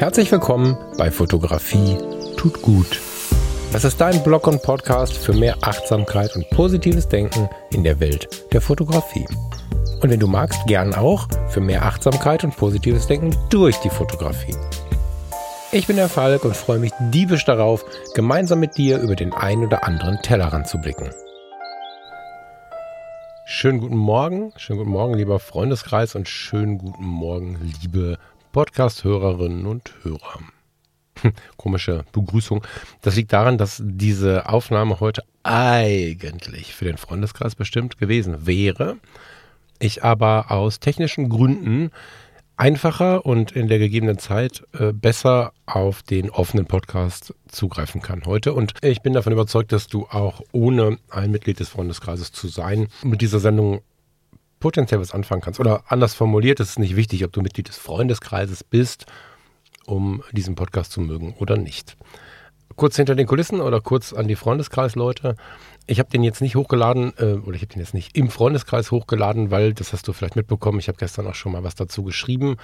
[0.00, 1.98] Herzlich willkommen bei Fotografie
[2.38, 3.02] tut gut.
[3.70, 8.26] Das ist dein Blog und Podcast für mehr Achtsamkeit und positives Denken in der Welt
[8.50, 9.26] der Fotografie.
[10.00, 14.56] Und wenn du magst, gern auch für mehr Achtsamkeit und positives Denken durch die Fotografie.
[15.70, 19.66] Ich bin der Falk und freue mich diebisch darauf, gemeinsam mit dir über den einen
[19.66, 21.10] oder anderen Tellerrand zu blicken.
[23.44, 28.16] Schönen guten Morgen, schönen guten Morgen, lieber Freundeskreis und schönen guten Morgen, liebe
[28.52, 30.40] Podcast-Hörerinnen und Hörer.
[31.56, 32.64] Komische Begrüßung.
[33.02, 38.96] Das liegt daran, dass diese Aufnahme heute eigentlich für den Freundeskreis bestimmt gewesen wäre.
[39.78, 41.90] Ich aber aus technischen Gründen
[42.60, 48.52] einfacher und in der gegebenen Zeit äh, besser auf den offenen Podcast zugreifen kann heute.
[48.52, 52.88] Und ich bin davon überzeugt, dass du auch ohne ein Mitglied des Freundeskreises zu sein
[53.02, 53.80] mit dieser Sendung
[54.60, 55.58] potenziell was anfangen kannst.
[55.58, 59.06] Oder anders formuliert, es ist nicht wichtig, ob du Mitglied des Freundeskreises bist,
[59.86, 61.96] um diesen Podcast zu mögen oder nicht.
[62.76, 65.34] Kurz hinter den Kulissen oder kurz an die Freundeskreisleute.
[65.86, 68.90] Ich habe den jetzt nicht hochgeladen, äh, oder ich habe den jetzt nicht im Freundeskreis
[68.90, 72.04] hochgeladen, weil, das hast du vielleicht mitbekommen, ich habe gestern auch schon mal was dazu
[72.04, 72.56] geschrieben.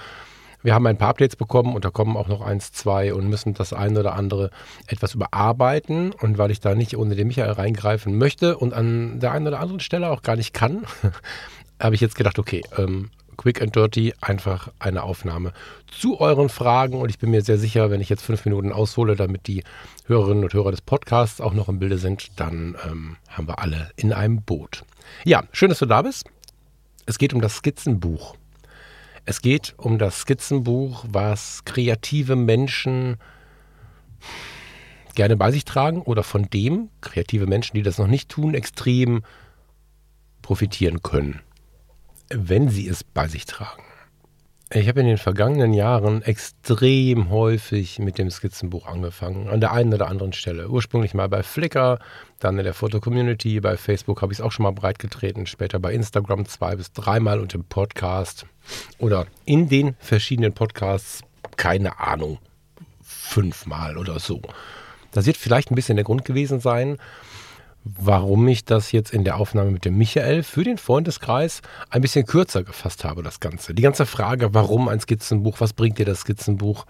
[0.63, 3.53] Wir haben ein paar Updates bekommen und da kommen auch noch eins, zwei und müssen
[3.53, 4.49] das eine oder andere
[4.87, 6.11] etwas überarbeiten.
[6.13, 9.59] Und weil ich da nicht ohne den Michael reingreifen möchte und an der einen oder
[9.59, 10.85] anderen Stelle auch gar nicht kann,
[11.79, 15.53] habe ich jetzt gedacht, okay, ähm, quick and dirty, einfach eine Aufnahme
[15.87, 16.99] zu euren Fragen.
[16.99, 19.63] Und ich bin mir sehr sicher, wenn ich jetzt fünf Minuten aushole, damit die
[20.05, 23.91] Hörerinnen und Hörer des Podcasts auch noch im Bilde sind, dann ähm, haben wir alle
[23.95, 24.83] in einem Boot.
[25.23, 26.25] Ja, schön, dass du da bist.
[27.05, 28.35] Es geht um das Skizzenbuch.
[29.25, 33.17] Es geht um das Skizzenbuch, was kreative Menschen
[35.15, 39.23] gerne bei sich tragen oder von dem kreative Menschen, die das noch nicht tun, extrem
[40.41, 41.41] profitieren können
[42.29, 43.83] wenn sie es bei sich tragen.
[44.69, 49.93] Ich habe in den vergangenen Jahren extrem häufig mit dem Skizzenbuch angefangen, an der einen
[49.93, 50.67] oder anderen Stelle.
[50.67, 51.99] Ursprünglich mal bei Flickr,
[52.39, 55.93] dann in der Foto-Community, bei Facebook habe ich es auch schon mal breitgetreten, später bei
[55.93, 58.45] Instagram zwei bis dreimal und im Podcast
[58.99, 61.21] oder in den verschiedenen Podcasts,
[61.55, 62.37] keine Ahnung,
[63.01, 64.41] fünfmal oder so.
[65.11, 66.97] Das wird vielleicht ein bisschen der Grund gewesen sein,
[67.99, 72.25] warum ich das jetzt in der Aufnahme mit dem Michael für den Freundeskreis ein bisschen
[72.25, 73.73] kürzer gefasst habe, das Ganze.
[73.73, 76.85] Die ganze Frage, warum ein Skizzenbuch, was bringt dir das Skizzenbuch?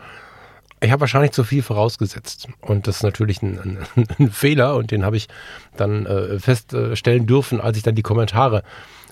[0.80, 2.48] Ich habe wahrscheinlich zu viel vorausgesetzt.
[2.62, 5.28] Und das ist natürlich ein, ein, ein Fehler und den habe ich
[5.76, 8.64] dann äh, feststellen dürfen, als ich dann die Kommentare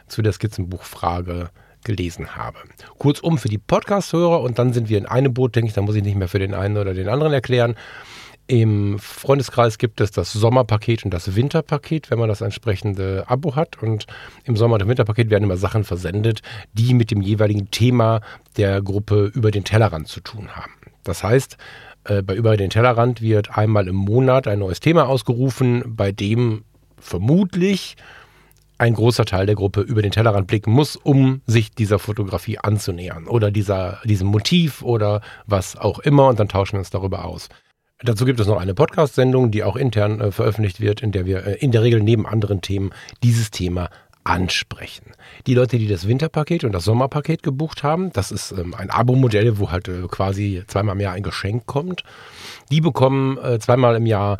[0.07, 1.49] zu der Skizzenbuchfrage
[1.83, 2.57] gelesen habe.
[2.97, 5.95] Kurzum für die Podcast-Hörer und dann sind wir in einem Boot, denke ich, da muss
[5.95, 7.75] ich nicht mehr für den einen oder den anderen erklären.
[8.47, 13.81] Im Freundeskreis gibt es das Sommerpaket und das Winterpaket, wenn man das entsprechende Abo hat.
[13.81, 14.05] Und
[14.43, 16.41] im Sommer- und Winterpaket werden immer Sachen versendet,
[16.73, 18.21] die mit dem jeweiligen Thema
[18.57, 20.73] der Gruppe über den Tellerrand zu tun haben.
[21.03, 21.57] Das heißt,
[22.05, 26.63] äh, bei Über den Tellerrand wird einmal im Monat ein neues Thema ausgerufen, bei dem
[26.99, 27.95] vermutlich
[28.77, 33.27] ein großer Teil der Gruppe über den Tellerrand blicken muss, um sich dieser Fotografie anzunähern
[33.27, 37.49] oder dieser, diesem Motiv oder was auch immer und dann tauschen wir uns darüber aus.
[38.01, 41.45] Dazu gibt es noch eine Podcast-Sendung, die auch intern äh, veröffentlicht wird, in der wir
[41.45, 42.91] äh, in der Regel neben anderen Themen
[43.23, 43.89] dieses Thema
[44.25, 45.11] ansprechen.
[45.47, 49.59] Die Leute, die das Winterpaket und das Sommerpaket gebucht haben, das ist ähm, ein Abo-Modell,
[49.59, 52.03] wo halt äh, quasi zweimal im Jahr ein Geschenk kommt.
[52.69, 54.39] Die bekommen äh, zweimal im Jahr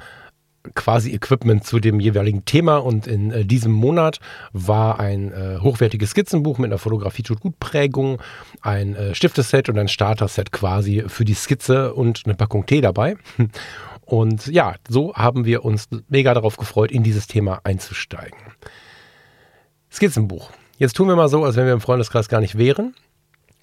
[0.74, 4.20] quasi Equipment zu dem jeweiligen Thema und in äh, diesem Monat
[4.53, 8.22] war ein äh, hochwertiges Skizzenbuch mit einer Fotografie tut gut Prägung,
[8.62, 13.18] ein äh, Stifteset und ein Starter-Set quasi für die Skizze und eine Packung Tee dabei.
[14.08, 18.38] Und ja, so haben wir uns mega darauf gefreut, in dieses Thema einzusteigen.
[19.92, 20.52] Skizzenbuch.
[20.78, 22.94] Jetzt tun wir mal so, als wenn wir im Freundeskreis gar nicht wären.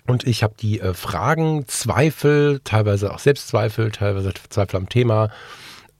[0.06, 5.30] Und ich habe die äh, Fragen, Zweifel, teilweise auch Selbstzweifel, teilweise Zweifel am Thema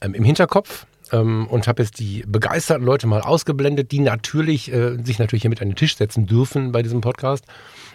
[0.01, 4.97] ähm, im Hinterkopf ähm, und habe jetzt die begeisterten Leute mal ausgeblendet, die natürlich äh,
[5.01, 7.45] sich natürlich hier mit an den Tisch setzen dürfen bei diesem Podcast.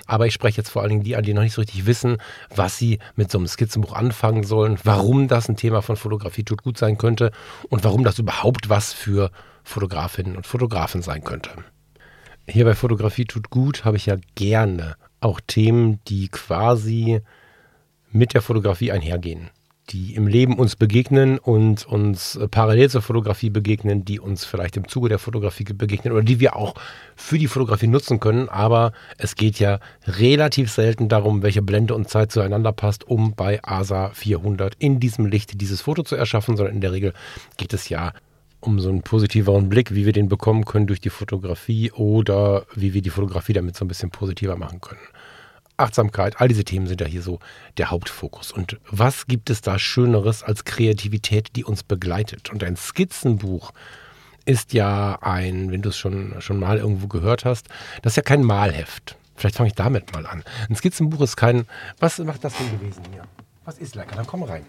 [0.07, 2.17] Aber ich spreche jetzt vor allen Dingen die an, die noch nicht so richtig wissen,
[2.55, 6.63] was sie mit so einem Skizzenbuch anfangen sollen, warum das ein Thema von Fotografie tut
[6.63, 7.31] gut sein könnte
[7.69, 9.31] und warum das überhaupt was für
[9.65, 11.51] Fotografinnen und Fotografen sein könnte.
[12.49, 17.21] Hier bei Fotografie tut gut habe ich ja gerne auch Themen, die quasi
[18.11, 19.51] mit der Fotografie einhergehen
[19.91, 24.77] die im Leben uns begegnen und uns äh, parallel zur Fotografie begegnen, die uns vielleicht
[24.77, 26.75] im Zuge der Fotografie begegnen oder die wir auch
[27.17, 28.49] für die Fotografie nutzen können.
[28.49, 33.63] Aber es geht ja relativ selten darum, welche Blende und Zeit zueinander passt, um bei
[33.63, 37.15] ASA 400 in diesem Licht dieses Foto zu erschaffen, sondern in der Regel
[37.57, 38.13] geht es ja
[38.61, 42.93] um so einen positiveren Blick, wie wir den bekommen können durch die Fotografie oder wie
[42.93, 45.01] wir die Fotografie damit so ein bisschen positiver machen können.
[45.79, 47.39] Achtsamkeit, all diese Themen sind ja hier so
[47.77, 48.53] der Hauptfokus.
[48.53, 52.51] Und was gibt es da Schöneres als Kreativität, die uns begleitet?
[52.51, 53.73] Und ein Skizzenbuch
[54.45, 57.69] ist ja ein, wenn du es schon, schon mal irgendwo gehört hast,
[58.03, 59.17] das ist ja kein Malheft.
[59.37, 60.43] Vielleicht fange ich damit mal an.
[60.69, 61.67] Ein Skizzenbuch ist kein.
[62.01, 63.23] Was macht das denn gewesen hier?
[63.65, 64.17] Was ist lecker?
[64.17, 64.67] Dann komm rein.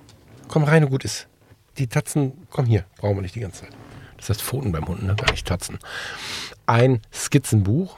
[0.47, 1.27] Komm rein und gut ist.
[1.77, 3.71] Die Tatzen, komm hier, brauchen wir nicht die ganze Zeit.
[4.17, 5.15] Das heißt Pfoten beim Hund, ne?
[5.15, 5.79] gar nicht Tatzen.
[6.65, 7.97] Ein Skizzenbuch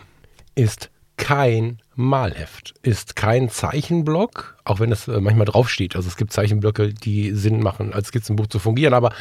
[0.54, 0.91] ist
[1.22, 5.96] kein Malheft, ist kein Zeichenblock, auch wenn es äh, manchmal draufsteht.
[5.96, 9.14] Also es gibt Zeichenblöcke, die Sinn machen, als Skizzenbuch zu fungieren, aber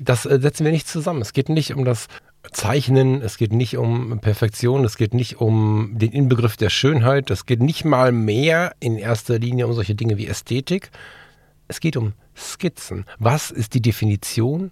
[0.00, 1.20] das äh, setzen wir nicht zusammen.
[1.20, 2.08] Es geht nicht um das
[2.52, 7.44] Zeichnen, es geht nicht um Perfektion, es geht nicht um den Inbegriff der Schönheit, es
[7.44, 10.90] geht nicht mal mehr in erster Linie um solche Dinge wie Ästhetik.
[11.68, 13.04] Es geht um Skizzen.
[13.18, 14.70] Was ist die Definition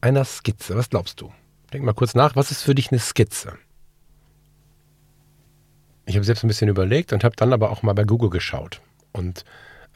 [0.00, 0.74] einer Skizze?
[0.74, 1.32] Was glaubst du?
[1.72, 3.58] Denk mal kurz nach, was ist für dich eine Skizze?
[6.06, 8.80] Ich habe selbst ein bisschen überlegt und habe dann aber auch mal bei Google geschaut.
[9.12, 9.44] Und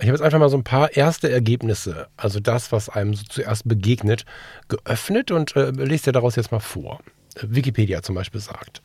[0.00, 3.22] ich habe jetzt einfach mal so ein paar erste Ergebnisse, also das, was einem so
[3.28, 4.24] zuerst begegnet,
[4.68, 7.00] geöffnet und äh, lese dir daraus jetzt mal vor.
[7.40, 8.82] Wikipedia zum Beispiel sagt,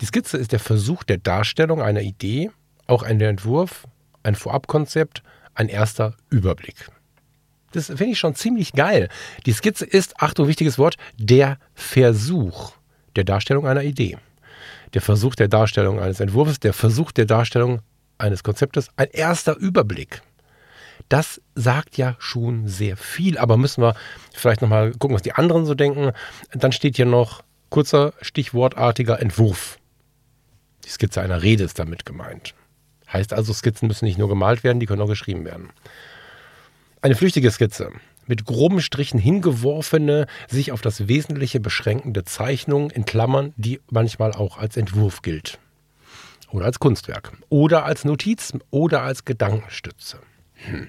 [0.00, 2.50] die Skizze ist der Versuch der Darstellung einer Idee,
[2.86, 3.86] auch ein Entwurf,
[4.24, 5.22] ein Vorabkonzept,
[5.54, 6.88] ein erster Überblick.
[7.72, 9.10] Das finde ich schon ziemlich geil.
[9.46, 12.72] Die Skizze ist, Achtung, wichtiges Wort, der Versuch
[13.14, 14.18] der Darstellung einer Idee
[14.94, 17.80] der Versuch der Darstellung eines Entwurfs, der Versuch der Darstellung
[18.18, 20.22] eines Konzeptes, ein erster Überblick.
[21.08, 23.94] Das sagt ja schon sehr viel, aber müssen wir
[24.34, 26.12] vielleicht nochmal gucken, was die anderen so denken.
[26.52, 29.78] Dann steht hier noch kurzer stichwortartiger Entwurf.
[30.84, 32.54] Die Skizze einer Rede ist damit gemeint.
[33.12, 35.70] Heißt also, Skizzen müssen nicht nur gemalt werden, die können auch geschrieben werden.
[37.00, 37.92] Eine flüchtige Skizze
[38.28, 44.58] mit groben Strichen hingeworfene, sich auf das Wesentliche beschränkende Zeichnung in Klammern, die manchmal auch
[44.58, 45.58] als Entwurf gilt.
[46.50, 47.32] Oder als Kunstwerk.
[47.48, 50.20] Oder als Notiz oder als Gedankenstütze.
[50.54, 50.88] Hm.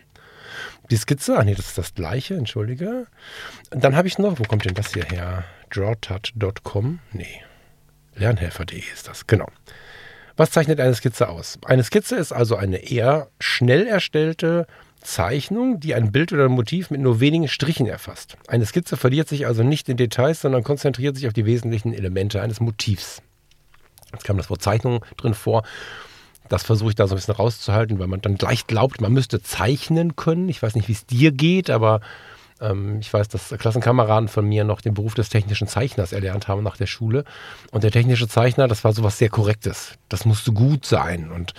[0.89, 3.07] Die Skizze, ach nee, das ist das gleiche, entschuldige.
[3.69, 5.43] Dann habe ich noch, wo kommt denn das hier her?
[5.69, 6.99] Drawtut.com?
[7.11, 7.41] Nee.
[8.15, 9.47] Lernhelfer.de ist das, genau.
[10.35, 11.59] Was zeichnet eine Skizze aus?
[11.65, 14.67] Eine Skizze ist also eine eher schnell erstellte,
[15.01, 18.37] Zeichnung, die ein Bild oder ein Motiv mit nur wenigen Strichen erfasst.
[18.47, 22.41] Eine Skizze verliert sich also nicht in Details, sondern konzentriert sich auf die wesentlichen Elemente
[22.41, 23.21] eines Motivs.
[24.11, 25.63] Jetzt kam das Wort Zeichnung drin vor.
[26.49, 29.41] Das versuche ich da so ein bisschen rauszuhalten, weil man dann gleich glaubt, man müsste
[29.41, 30.49] zeichnen können.
[30.49, 32.01] Ich weiß nicht, wie es dir geht, aber
[32.59, 36.63] ähm, ich weiß, dass Klassenkameraden von mir noch den Beruf des technischen Zeichners erlernt haben
[36.63, 37.23] nach der Schule.
[37.71, 39.93] Und der technische Zeichner, das war sowas sehr Korrektes.
[40.09, 41.31] Das musste gut sein.
[41.31, 41.53] Und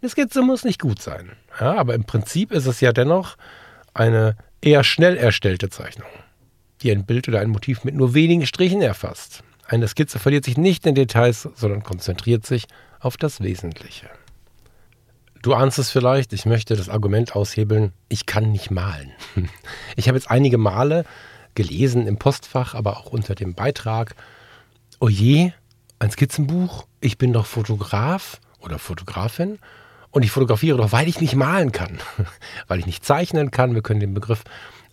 [0.00, 1.32] eine Skizze muss nicht gut sein.
[1.60, 3.36] Ja, aber im Prinzip ist es ja dennoch
[3.94, 6.08] eine eher schnell erstellte Zeichnung,
[6.80, 9.42] die ein Bild oder ein Motiv mit nur wenigen Strichen erfasst.
[9.66, 12.66] Eine Skizze verliert sich nicht in Details, sondern konzentriert sich
[13.00, 14.08] auf das Wesentliche.
[15.42, 19.10] Du ahnst es vielleicht, ich möchte das Argument aushebeln, ich kann nicht malen.
[19.96, 21.04] Ich habe jetzt einige Male
[21.54, 24.14] gelesen im Postfach, aber auch unter dem Beitrag,
[25.00, 25.52] oje,
[25.98, 29.58] ein Skizzenbuch, ich bin doch Fotograf oder Fotografin
[30.12, 31.98] und ich fotografiere doch, weil ich nicht malen kann,
[32.68, 33.74] weil ich nicht zeichnen kann.
[33.74, 34.44] Wir können den Begriff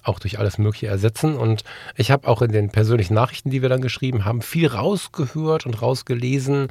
[0.02, 1.36] auch durch alles Mögliche ersetzen.
[1.36, 1.64] Und
[1.96, 5.82] ich habe auch in den persönlichen Nachrichten, die wir dann geschrieben haben, viel rausgehört und
[5.82, 6.70] rausgelesen,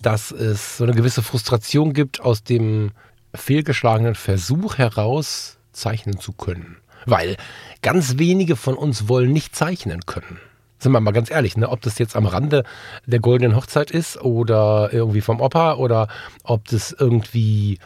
[0.00, 2.90] dass es so eine gewisse Frustration gibt aus dem
[3.34, 6.78] fehlgeschlagenen Versuch heraus, zeichnen zu können.
[7.04, 7.36] Weil
[7.82, 10.40] ganz wenige von uns wollen nicht zeichnen können
[10.84, 11.68] sind wir mal ganz ehrlich, ne?
[11.68, 12.62] ob das jetzt am Rande
[13.06, 16.06] der goldenen Hochzeit ist oder irgendwie vom Opa oder
[16.44, 17.78] ob das irgendwie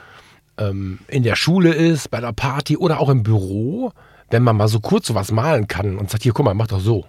[0.59, 3.93] ähm, in der Schule ist, bei der Party oder auch im Büro,
[4.31, 6.81] wenn man mal so kurz sowas malen kann und sagt, hier, guck mal, mach doch
[6.81, 7.07] so.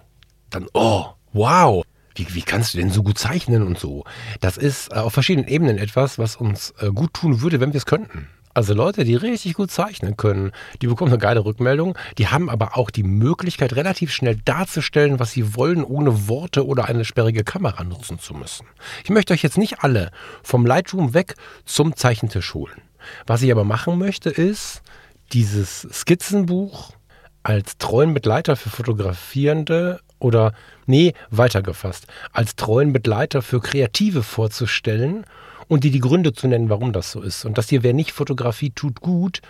[0.48, 4.04] Dann, oh, wow, wie, wie kannst du denn so gut zeichnen und so?
[4.40, 7.78] Das ist äh, auf verschiedenen Ebenen etwas, was uns äh, gut tun würde, wenn wir
[7.78, 8.28] es könnten.
[8.52, 10.50] Also Leute, die richtig gut zeichnen können,
[10.82, 15.30] die bekommen eine geile Rückmeldung, die haben aber auch die Möglichkeit, relativ schnell darzustellen, was
[15.30, 18.66] sie wollen, ohne Worte oder eine sperrige Kamera nutzen zu müssen.
[19.04, 20.10] Ich möchte euch jetzt nicht alle
[20.42, 22.82] vom Lightroom weg zum Zeichentisch holen.
[23.24, 24.82] Was ich aber machen möchte, ist
[25.32, 26.92] dieses Skizzenbuch
[27.44, 30.52] als treuen Begleiter für Fotografierende oder,
[30.86, 35.24] nee, weitergefasst, als treuen Begleiter für Kreative vorzustellen
[35.70, 37.44] und dir die Gründe zu nennen, warum das so ist.
[37.44, 39.40] Und das hier wäre nicht Fotografie tut gut,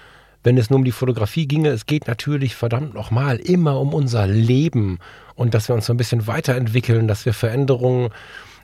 [0.42, 1.70] wenn es nur um die Fotografie ginge.
[1.70, 4.98] Es geht natürlich verdammt nochmal immer um unser Leben
[5.34, 8.10] und dass wir uns so ein bisschen weiterentwickeln, dass wir Veränderungen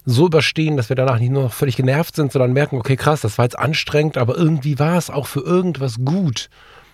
[0.04, 3.22] so überstehen, dass wir danach nicht nur noch völlig genervt sind, sondern merken, okay, krass,
[3.22, 6.50] das war jetzt anstrengend, aber irgendwie war es auch für irgendwas gut.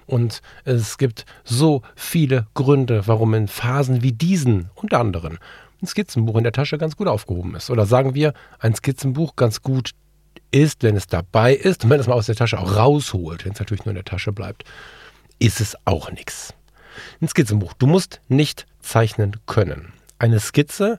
[0.06, 5.38] Und es gibt so viele Gründe, warum in Phasen wie diesen, unter anderem,
[5.82, 7.68] ein Skizzenbuch in der Tasche ganz gut aufgehoben ist.
[7.68, 9.90] Oder sagen wir, ein Skizzenbuch ganz gut
[10.52, 13.52] ist, wenn es dabei ist und wenn es mal aus der Tasche auch rausholt, wenn
[13.52, 14.64] es natürlich nur in der Tasche bleibt,
[15.38, 16.54] ist es auch nichts.
[17.20, 17.72] Ein Skizzenbuch.
[17.72, 19.92] Du musst nicht zeichnen können.
[20.18, 20.98] Eine Skizze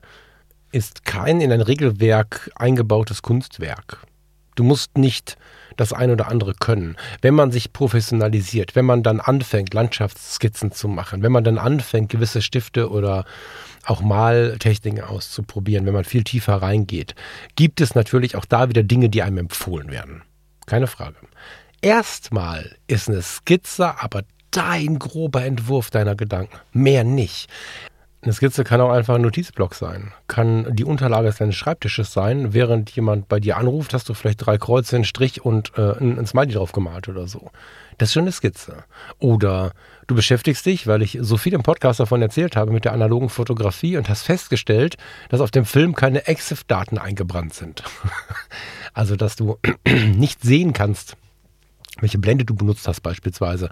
[0.72, 4.04] ist kein in ein Regelwerk eingebautes Kunstwerk.
[4.54, 5.36] Du musst nicht
[5.76, 6.96] das ein oder andere können.
[7.20, 12.10] Wenn man sich professionalisiert, wenn man dann anfängt, Landschaftsskizzen zu machen, wenn man dann anfängt,
[12.10, 13.24] gewisse Stifte oder
[13.84, 17.14] auch Maltechniken auszuprobieren, wenn man viel tiefer reingeht,
[17.56, 20.22] gibt es natürlich auch da wieder Dinge, die einem empfohlen werden.
[20.66, 21.16] Keine Frage.
[21.82, 27.50] Erstmal ist eine Skizze aber dein grober Entwurf deiner Gedanken, mehr nicht.
[28.24, 32.54] Eine Skizze kann auch einfach ein Notizblock sein, kann die Unterlage deines Schreibtisches sein.
[32.54, 36.18] Während jemand bei dir anruft, hast du vielleicht drei Kreuze, einen Strich und äh, ein,
[36.18, 37.50] ein Smiley drauf gemalt oder so.
[37.98, 38.84] Das ist schon eine Skizze.
[39.18, 39.72] Oder
[40.06, 43.28] du beschäftigst dich, weil ich so viel im Podcast davon erzählt habe, mit der analogen
[43.28, 44.96] Fotografie und hast festgestellt,
[45.28, 47.82] dass auf dem Film keine EXIF-Daten eingebrannt sind.
[48.94, 49.58] also, dass du
[50.14, 51.18] nicht sehen kannst,
[52.00, 53.70] welche Blende du benutzt hast beispielsweise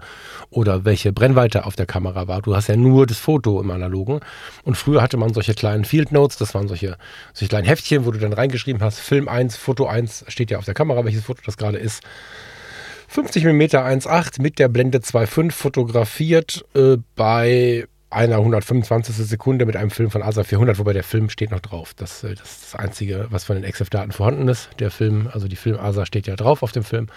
[0.49, 2.41] oder welche Brennweite auf der Kamera war.
[2.41, 4.21] Du hast ja nur das Foto im Analogen.
[4.63, 6.97] Und früher hatte man solche kleinen Field Notes, das waren solche,
[7.33, 10.65] solche kleinen Heftchen, wo du dann reingeschrieben hast, Film 1, Foto 1, steht ja auf
[10.65, 12.01] der Kamera, welches Foto das gerade ist.
[13.09, 19.15] 50 mm 1.8 mit der Blende 2.5 fotografiert äh, bei einer 125.
[19.15, 21.93] Sekunde mit einem Film von ASA 400, wobei der Film steht noch drauf.
[21.95, 24.69] Das, äh, das ist das Einzige, was von den EXIF-Daten vorhanden ist.
[24.79, 27.07] Der Film, also die Film ASA steht ja drauf auf dem Film.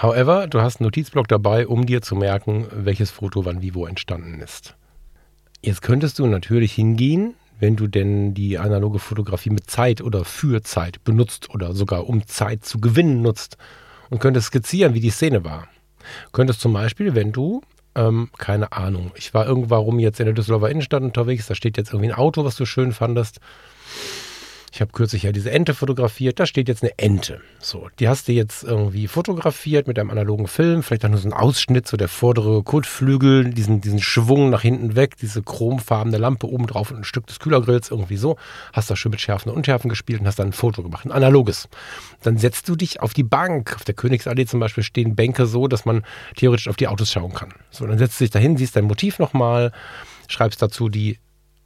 [0.00, 3.84] However, du hast einen Notizblock dabei, um dir zu merken, welches Foto wann wie wo
[3.84, 4.76] entstanden ist.
[5.60, 10.62] Jetzt könntest du natürlich hingehen, wenn du denn die analoge Fotografie mit Zeit oder für
[10.62, 13.56] Zeit benutzt oder sogar um Zeit zu gewinnen nutzt
[14.08, 15.66] und könntest skizzieren, wie die Szene war.
[16.30, 17.62] Könntest zum Beispiel, wenn du,
[17.96, 21.92] ähm, keine Ahnung, ich war irgendwann jetzt in der Düsseldorfer Innenstadt unterwegs, da steht jetzt
[21.92, 23.40] irgendwie ein Auto, was du schön fandest
[24.78, 26.38] ich habe kürzlich ja diese Ente fotografiert.
[26.38, 27.40] Da steht jetzt eine Ente.
[27.58, 30.84] So, die hast du jetzt irgendwie fotografiert mit einem analogen Film.
[30.84, 34.94] Vielleicht auch nur so ein Ausschnitt, so der vordere Kotflügel, diesen, diesen Schwung nach hinten
[34.94, 38.36] weg, diese chromfarbene Lampe oben drauf und ein Stück des Kühlergrills irgendwie so.
[38.72, 41.10] Hast da schön mit Schärfen und Unschärfen gespielt und hast dann ein Foto gemacht, ein
[41.10, 41.68] analoges.
[42.22, 43.74] Dann setzt du dich auf die Bank.
[43.74, 46.04] Auf der Königsallee zum Beispiel stehen Bänke so, dass man
[46.36, 47.52] theoretisch auf die Autos schauen kann.
[47.72, 49.72] So, dann setzt du dich dahin, siehst dein Motiv nochmal,
[50.28, 51.18] schreibst dazu die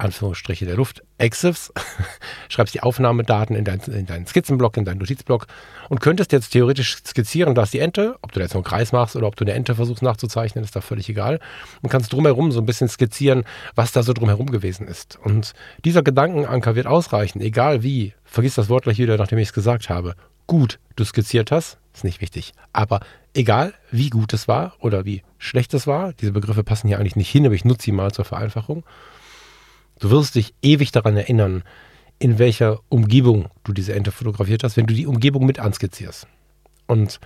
[0.02, 1.72] Anführungsstriche der Luft, EXIFs,
[2.48, 5.46] schreibst die Aufnahmedaten in, dein, in deinen Skizzenblock, in deinen Notizblock
[5.88, 8.92] und könntest jetzt theoretisch skizzieren, da ist die Ente, ob du da jetzt einen Kreis
[8.92, 11.40] machst oder ob du eine Ente versuchst nachzuzeichnen, ist da völlig egal.
[11.82, 13.44] Und kannst drumherum so ein bisschen skizzieren,
[13.74, 15.18] was da so drumherum gewesen ist.
[15.22, 15.52] Und
[15.84, 19.88] dieser Gedankenanker wird ausreichen, egal wie, vergiss das Wort gleich wieder, nachdem ich es gesagt
[19.88, 20.14] habe.
[20.46, 22.52] Gut, du skizziert hast, ist nicht wichtig.
[22.72, 23.00] Aber
[23.34, 27.16] egal, wie gut es war oder wie schlecht es war, diese Begriffe passen hier eigentlich
[27.16, 28.84] nicht hin, aber ich nutze sie mal zur Vereinfachung.
[30.02, 31.62] Du wirst dich ewig daran erinnern,
[32.18, 36.26] in welcher Umgebung du diese Ente fotografiert hast, wenn du die Umgebung mit anskizzierst.
[36.88, 37.20] Und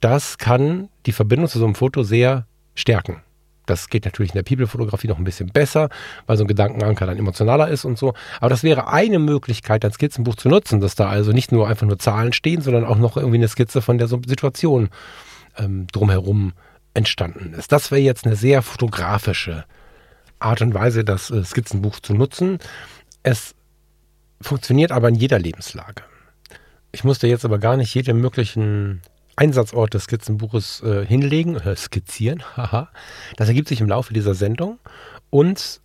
[0.00, 3.22] das kann die Verbindung zu so einem Foto sehr stärken.
[3.64, 5.88] Das geht natürlich in der People-Fotografie noch ein bisschen besser,
[6.26, 8.12] weil so ein Gedankenanker dann emotionaler ist und so.
[8.40, 11.86] Aber das wäre eine Möglichkeit, ein Skizzenbuch zu nutzen, dass da also nicht nur einfach
[11.86, 14.88] nur Zahlen stehen, sondern auch noch irgendwie eine Skizze von der Situation
[15.58, 16.54] ähm, drumherum
[16.92, 17.70] entstanden ist.
[17.70, 19.64] Das wäre jetzt eine sehr fotografische
[20.38, 22.58] Art und Weise, das äh, Skizzenbuch zu nutzen.
[23.22, 23.54] Es
[24.40, 26.02] funktioniert aber in jeder Lebenslage.
[26.92, 29.02] Ich musste jetzt aber gar nicht jeden möglichen
[29.36, 32.42] Einsatzort des Skizzenbuches äh, hinlegen, äh, skizzieren.
[33.36, 34.78] Das ergibt sich im Laufe dieser Sendung
[35.30, 35.80] und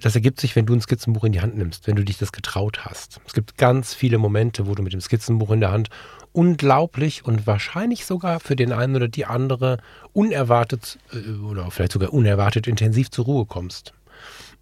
[0.00, 2.30] das ergibt sich, wenn du ein Skizzenbuch in die Hand nimmst, wenn du dich das
[2.30, 3.20] getraut hast.
[3.26, 5.90] Es gibt ganz viele Momente, wo du mit dem Skizzenbuch in der Hand
[6.32, 9.78] unglaublich und wahrscheinlich sogar für den einen oder die andere
[10.12, 13.92] unerwartet äh, oder vielleicht sogar unerwartet intensiv zur Ruhe kommst.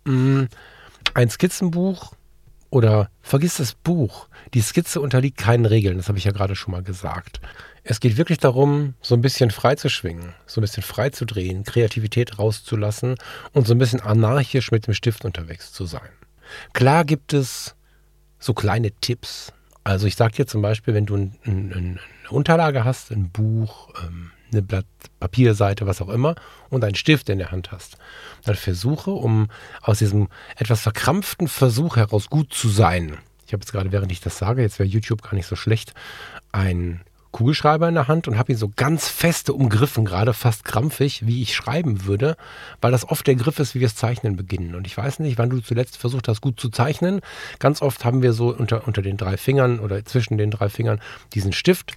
[0.04, 0.44] Mm,
[1.14, 2.12] ein Skizzenbuch
[2.70, 4.28] oder vergiss das Buch.
[4.54, 7.40] Die Skizze unterliegt keinen Regeln, das habe ich ja gerade schon mal gesagt.
[7.85, 11.25] Es geht wirklich darum, so ein bisschen frei zu schwingen, so ein bisschen frei zu
[11.25, 13.14] drehen, Kreativität rauszulassen
[13.52, 16.08] und so ein bisschen anarchisch mit dem Stift unterwegs zu sein.
[16.73, 17.76] Klar gibt es
[18.38, 19.52] so kleine Tipps,
[19.87, 21.99] also ich sage dir zum Beispiel, wenn du ein, ein, eine
[22.31, 24.85] Unterlage hast, ein Buch, ähm, eine Blatt
[25.21, 26.35] Papierseite, was auch immer,
[26.71, 27.97] und einen Stift in der Hand hast,
[28.45, 29.47] dann versuche, um
[29.83, 30.26] aus diesem
[30.57, 33.16] etwas verkrampften Versuch heraus gut zu sein,
[33.47, 35.95] ich habe jetzt gerade, während ich das sage, jetzt wäre YouTube gar nicht so schlecht,
[36.50, 37.02] ein
[37.37, 41.43] Kugelschreiber in der Hand und habe ihn so ganz feste umgriffen, gerade fast krampfig, wie
[41.43, 42.35] ich schreiben würde,
[42.81, 44.75] weil das oft der Griff ist, wie wir es zeichnen beginnen.
[44.75, 47.21] Und ich weiß nicht, wann du zuletzt versucht hast, gut zu zeichnen.
[47.59, 50.99] Ganz oft haben wir so unter, unter den drei Fingern oder zwischen den drei Fingern
[51.35, 51.93] diesen Stift.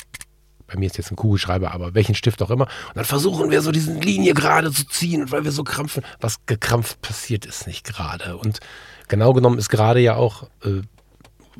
[0.67, 2.65] Bei mir ist jetzt ein Kugelschreiber, aber welchen Stift auch immer.
[2.89, 5.31] Und dann versuchen wir so diese Linie gerade zu ziehen.
[5.31, 8.35] Weil wir so krampfen, was gekrampft passiert, ist nicht gerade.
[8.35, 8.59] Und
[9.07, 10.81] genau genommen ist gerade ja auch äh,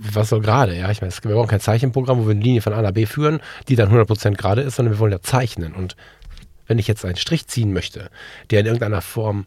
[0.02, 0.78] was soll gerade?
[0.78, 3.06] Ja, ich meine, wir brauchen kein Zeichenprogramm, wo wir eine Linie von A nach B
[3.06, 5.74] führen, die dann 100% gerade ist, sondern wir wollen ja zeichnen.
[5.74, 5.96] Und
[6.68, 8.10] wenn ich jetzt einen Strich ziehen möchte,
[8.50, 9.46] der in irgendeiner Form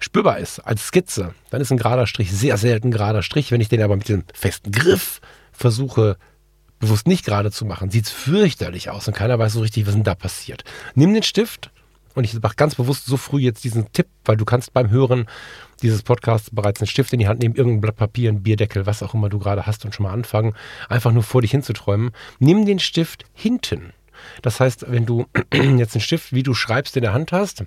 [0.00, 3.52] spürbar ist, als Skizze, dann ist ein gerader Strich sehr selten gerader Strich.
[3.52, 5.20] Wenn ich den aber mit dem festen Griff
[5.52, 6.16] versuche,
[6.78, 9.94] bewusst nicht gerade zu machen, sieht es fürchterlich aus und keiner weiß so richtig, was
[9.94, 10.64] denn da passiert.
[10.94, 11.70] Nimm den Stift
[12.18, 15.26] und ich mache ganz bewusst so früh jetzt diesen Tipp, weil du kannst beim Hören
[15.82, 19.04] dieses Podcasts bereits einen Stift in die Hand nehmen, irgendein Blatt Papier, ein Bierdeckel, was
[19.04, 20.54] auch immer du gerade hast und schon mal anfangen,
[20.88, 22.10] einfach nur vor dich hinzuträumen.
[22.40, 23.92] Nimm den Stift hinten.
[24.42, 27.62] Das heißt, wenn du jetzt einen Stift, wie du schreibst, in der Hand hast,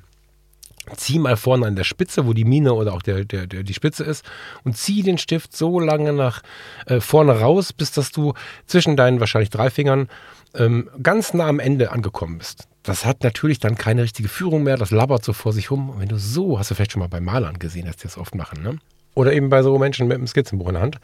[0.98, 3.74] zieh mal vorne an der Spitze, wo die Mine oder auch der, der, der, die
[3.74, 4.26] Spitze ist,
[4.66, 6.42] und zieh den Stift so lange nach
[6.88, 8.34] äh, vorne raus, bis dass du
[8.66, 10.10] zwischen deinen wahrscheinlich drei Fingern
[10.56, 12.68] ähm, ganz nah am Ende angekommen bist.
[12.84, 15.90] Das hat natürlich dann keine richtige Führung mehr, das labbert so vor sich rum.
[15.90, 18.18] Und wenn du so, hast du vielleicht schon mal bei Malern gesehen, dass die das
[18.18, 18.78] oft machen, ne?
[19.14, 21.00] Oder eben bei so Menschen mit einem Skizzenbuch in der Hand.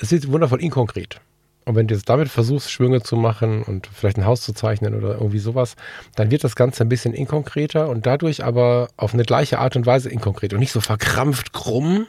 [0.00, 1.20] Es ist wundervoll inkonkret.
[1.64, 4.94] Und wenn du jetzt damit versuchst, Schwünge zu machen und vielleicht ein Haus zu zeichnen
[4.94, 5.74] oder irgendwie sowas,
[6.14, 9.84] dann wird das Ganze ein bisschen inkonkreter und dadurch aber auf eine gleiche Art und
[9.84, 12.06] Weise inkonkret und nicht so verkrampft krumm,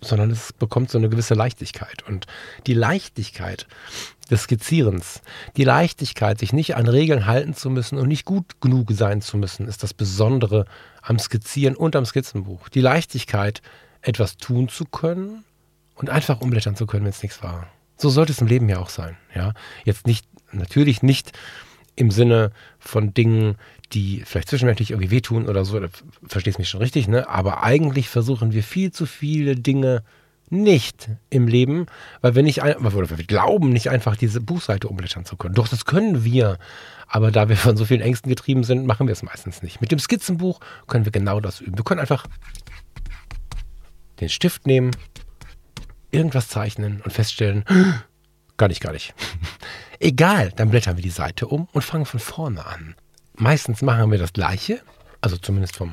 [0.00, 2.02] sondern es bekommt so eine gewisse Leichtigkeit.
[2.08, 2.26] Und
[2.66, 3.66] die Leichtigkeit
[4.30, 5.22] des Skizzierens,
[5.56, 9.36] die Leichtigkeit, sich nicht an Regeln halten zu müssen und nicht gut genug sein zu
[9.36, 10.66] müssen, ist das Besondere
[11.02, 12.68] am Skizzieren und am Skizzenbuch.
[12.68, 13.60] Die Leichtigkeit,
[14.02, 15.44] etwas tun zu können
[15.94, 17.66] und einfach umblättern zu können, wenn es nichts war.
[17.96, 19.16] So sollte es im Leben ja auch sein.
[19.34, 19.52] Ja?
[19.84, 21.32] Jetzt nicht, natürlich nicht
[21.96, 23.56] im Sinne von Dingen,
[23.92, 25.80] die vielleicht zwischenmenschlich irgendwie wehtun oder so,
[26.26, 27.28] verstehst mich schon richtig, ne?
[27.28, 30.02] Aber eigentlich versuchen wir viel zu viele Dinge
[30.50, 31.86] nicht im Leben,
[32.20, 35.54] weil wir nicht, oder wir glauben nicht einfach diese Buchseite umblättern zu können.
[35.54, 36.58] Doch, das können wir.
[37.06, 39.80] Aber da wir von so vielen Ängsten getrieben sind, machen wir es meistens nicht.
[39.80, 41.76] Mit dem Skizzenbuch können wir genau das üben.
[41.76, 42.26] Wir können einfach
[44.20, 44.90] den Stift nehmen,
[46.10, 47.64] irgendwas zeichnen und feststellen,
[48.56, 49.14] gar nicht, gar nicht.
[50.00, 52.94] Egal, dann blättern wir die Seite um und fangen von vorne an.
[53.34, 54.80] Meistens machen wir das gleiche,
[55.20, 55.92] also zumindest vom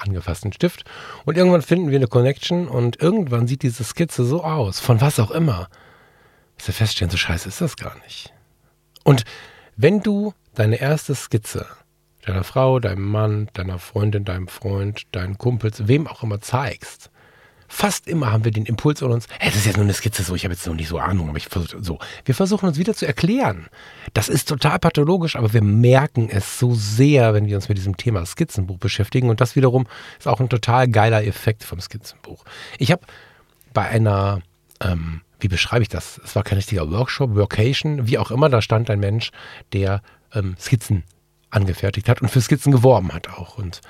[0.00, 0.84] angefassten Stift.
[1.24, 5.20] Und irgendwann finden wir eine Connection und irgendwann sieht diese Skizze so aus, von was
[5.20, 5.68] auch immer,
[6.58, 8.32] dass wir feststellen, so scheiße ist das gar nicht.
[9.04, 9.24] Und
[9.76, 11.66] wenn du deine erste Skizze
[12.26, 17.09] deiner Frau, deinem Mann, deiner Freundin, deinem Freund, deinen Kumpels, wem auch immer zeigst,
[17.70, 20.34] fast immer haben wir den Impuls in uns, das ist jetzt nur eine Skizze, so,
[20.34, 21.98] ich habe jetzt noch nicht so Ahnung, aber ich versuche so.
[22.24, 23.68] Wir versuchen uns wieder zu erklären.
[24.12, 27.96] Das ist total pathologisch, aber wir merken es so sehr, wenn wir uns mit diesem
[27.96, 29.30] Thema Skizzenbuch beschäftigen.
[29.30, 29.86] Und das wiederum
[30.18, 32.44] ist auch ein total geiler Effekt vom Skizzenbuch.
[32.78, 33.02] Ich habe
[33.72, 34.42] bei einer,
[34.80, 36.20] ähm, wie beschreibe ich das?
[36.24, 39.30] Es war kein richtiger Workshop, Workation, wie auch immer, da stand ein Mensch,
[39.72, 40.02] der
[40.34, 41.04] ähm, Skizzen
[41.50, 43.56] angefertigt hat und für Skizzen geworben hat auch.
[43.58, 43.80] Und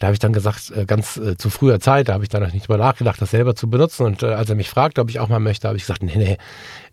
[0.00, 2.42] da habe ich dann gesagt, äh, ganz äh, zu früher Zeit, da habe ich dann
[2.42, 4.06] noch nicht drüber nachgedacht, das selber zu benutzen.
[4.06, 6.16] Und äh, als er mich fragte, ob ich auch mal möchte, habe ich gesagt, nee,
[6.16, 6.38] nee,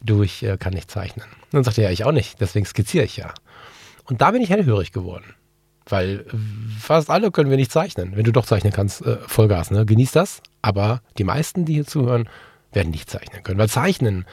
[0.04, 1.26] du, ich kann nicht zeichnen.
[1.26, 3.34] Und dann sagte er, ja, ich auch nicht, deswegen skizziere ich ja.
[4.04, 5.24] Und da bin ich hellhörig geworden.
[5.89, 6.26] Weil
[6.78, 8.12] fast alle können wir nicht zeichnen.
[8.17, 9.86] Wenn du doch zeichnen kannst, Vollgas, ne?
[9.86, 10.41] Genieß das.
[10.62, 12.28] Aber die meisten, die hier zuhören,
[12.74, 13.58] werden nicht zeichnen können.
[13.58, 14.26] Weil Zeichnen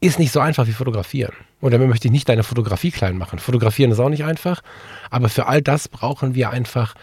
[0.00, 1.32] ist nicht so einfach wie fotografieren.
[1.60, 3.38] Und damit möchte ich nicht deine Fotografie klein machen.
[3.38, 4.62] Fotografieren ist auch nicht einfach.
[5.10, 6.94] Aber für all das brauchen wir einfach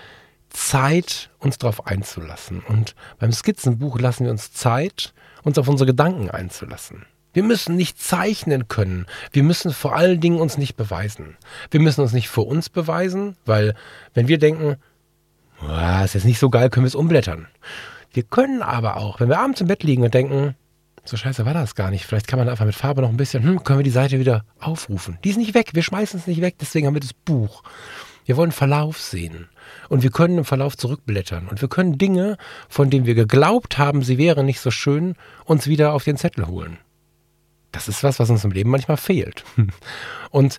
[0.50, 2.62] Zeit, uns darauf einzulassen.
[2.62, 7.06] Und beim Skizzenbuch lassen wir uns Zeit, uns auf unsere Gedanken einzulassen.
[7.34, 9.06] Wir müssen nicht zeichnen können.
[9.32, 11.38] Wir müssen vor allen Dingen uns nicht beweisen.
[11.70, 13.76] Wir müssen uns nicht vor uns beweisen, weil
[14.14, 14.78] wenn wir denken,
[15.62, 17.48] oh, ist jetzt nicht so geil, können wir es umblättern.
[18.12, 20.56] Wir können aber auch, wenn wir abends im Bett liegen und denken,
[21.06, 22.06] so scheiße war das gar nicht.
[22.06, 24.44] Vielleicht kann man einfach mit Farbe noch ein bisschen, hm, können wir die Seite wieder
[24.60, 25.20] aufrufen.
[25.24, 27.64] Die ist nicht weg, wir schmeißen es nicht weg, deswegen haben wir das Buch.
[28.26, 29.48] Wir wollen Verlauf sehen.
[29.90, 31.48] Und wir können im Verlauf zurückblättern.
[31.48, 32.38] Und wir können Dinge,
[32.70, 36.48] von denen wir geglaubt haben, sie wären nicht so schön, uns wieder auf den Zettel
[36.48, 36.78] holen.
[37.72, 39.44] Das ist was, was uns im Leben manchmal fehlt.
[40.32, 40.58] Und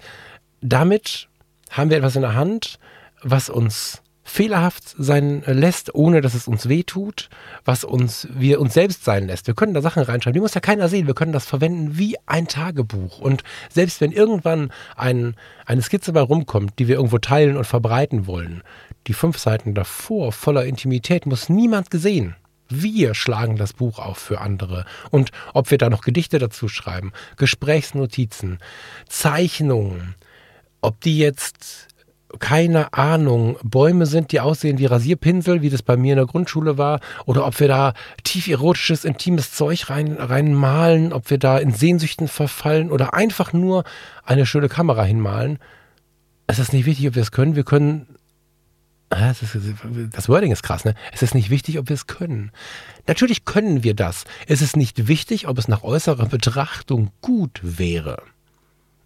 [0.61, 1.29] damit
[1.71, 2.79] haben wir etwas in der Hand,
[3.23, 7.31] was uns fehlerhaft sein lässt, ohne dass es uns wehtut,
[7.65, 9.47] was uns, wir uns selbst sein lässt.
[9.47, 11.07] Wir können da Sachen reinschreiben, die muss ja keiner sehen.
[11.07, 13.21] Wir können das verwenden wie ein Tagebuch.
[13.21, 18.27] Und selbst wenn irgendwann ein, eine Skizze bei rumkommt, die wir irgendwo teilen und verbreiten
[18.27, 18.63] wollen,
[19.07, 22.37] die fünf Seiten davor voller Intimität muss niemand gesehen.
[22.69, 24.85] Wir schlagen das Buch auf für andere.
[25.11, 28.59] Und ob wir da noch Gedichte dazu schreiben, Gesprächsnotizen,
[29.09, 30.15] Zeichnungen,
[30.83, 31.89] ob die jetzt
[32.39, 36.77] keine Ahnung, Bäume sind, die aussehen wie Rasierpinsel, wie das bei mir in der Grundschule
[36.77, 41.73] war, oder ob wir da tief erotisches, intimes Zeug rein, reinmalen, ob wir da in
[41.73, 43.85] Sehnsüchten verfallen oder einfach nur
[44.25, 45.59] eine schöne Kamera hinmalen.
[46.47, 47.57] Es ist nicht wichtig, ob wir es können.
[47.57, 48.18] Wir können
[49.09, 49.57] das, ist,
[50.13, 50.95] das Wording ist krass, ne?
[51.13, 52.51] Es ist nicht wichtig, ob wir es können.
[53.07, 54.25] Natürlich können wir das.
[54.47, 58.23] Es ist nicht wichtig, ob es nach äußerer Betrachtung gut wäre.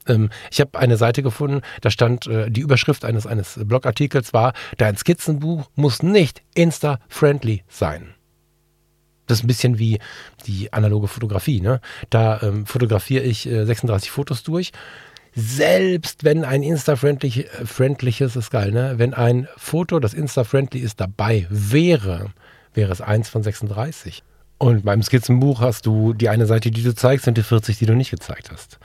[0.06, 4.54] Ähm, ich habe eine Seite gefunden, da stand äh, die Überschrift eines, eines Blogartikels war,
[4.76, 8.14] dein Skizzenbuch muss nicht insta-friendly sein.
[9.26, 10.00] Das ist ein bisschen wie
[10.46, 11.60] die analoge Fotografie.
[11.60, 11.80] Ne?
[12.10, 14.72] Da ähm, fotografiere ich äh, 36 Fotos durch
[15.34, 18.94] selbst wenn ein Insta-friendliches, ist geil, ne?
[18.96, 22.30] Wenn ein Foto, das Insta-friendly ist, dabei wäre,
[22.74, 24.22] wäre es eins von 36.
[24.58, 27.86] Und beim Skizzenbuch hast du die eine Seite, die du zeigst und die 40, die
[27.86, 28.78] du nicht gezeigt hast.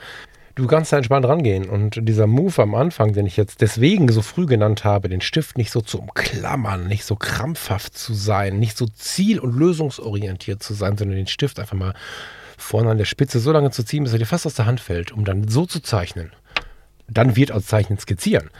[0.54, 4.22] Du kannst da entspannt rangehen und dieser Move am Anfang, den ich jetzt deswegen so
[4.22, 8.76] früh genannt habe, den Stift nicht so zu umklammern, nicht so krampfhaft zu sein, nicht
[8.76, 11.94] so ziel- und lösungsorientiert zu sein, sondern den Stift einfach mal
[12.58, 14.80] vorne an der Spitze so lange zu ziehen, bis er dir fast aus der Hand
[14.80, 16.32] fällt, um dann so zu zeichnen.
[17.08, 18.50] Dann wird aus Zeichnen skizzieren.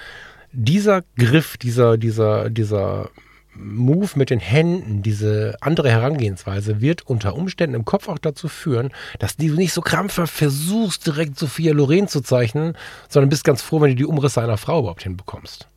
[0.52, 3.10] Dieser Griff, dieser, dieser, dieser
[3.54, 8.90] Move mit den Händen, diese andere Herangehensweise wird unter Umständen im Kopf auch dazu führen,
[9.18, 12.74] dass du nicht so krampfhaft versuchst, direkt Sophia Loren zu zeichnen,
[13.08, 15.68] sondern bist ganz froh, wenn du die Umrisse einer Frau überhaupt hinbekommst.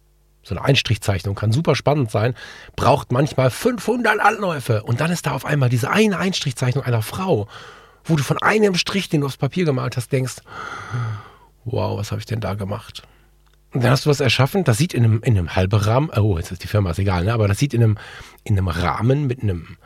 [0.43, 2.36] So eine Einstrichzeichnung kann super spannend sein,
[2.75, 7.47] braucht manchmal 500 Anläufe und dann ist da auf einmal diese eine Einstrichzeichnung einer Frau
[8.03, 10.37] wo du von einem Strich, den du aufs Papier gemalt hast, denkst,
[11.65, 13.03] wow, was habe ich denn da gemacht?
[13.73, 16.37] Und dann hast du was erschaffen, das sieht in einem, in einem halben Rahmen, oh,
[16.37, 17.33] jetzt ist die Firma, ist egal, ne?
[17.33, 17.97] aber das sieht in einem,
[18.43, 19.77] in einem Rahmen mit einem,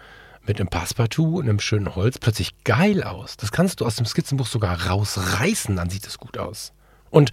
[0.45, 3.37] mit einem Passepartout und einem schönen Holz plötzlich geil aus.
[3.37, 6.73] Das kannst du aus dem Skizzenbuch sogar rausreißen, dann sieht es gut aus.
[7.11, 7.31] Und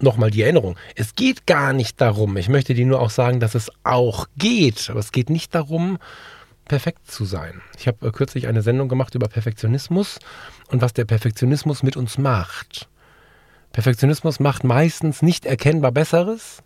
[0.00, 3.54] nochmal die Erinnerung, es geht gar nicht darum, ich möchte dir nur auch sagen, dass
[3.54, 5.98] es auch geht, aber es geht nicht darum,
[6.66, 7.62] perfekt zu sein.
[7.78, 10.18] Ich habe äh, kürzlich eine Sendung gemacht über Perfektionismus
[10.68, 12.88] und was der Perfektionismus mit uns macht.
[13.72, 16.62] Perfektionismus macht meistens nicht erkennbar Besseres,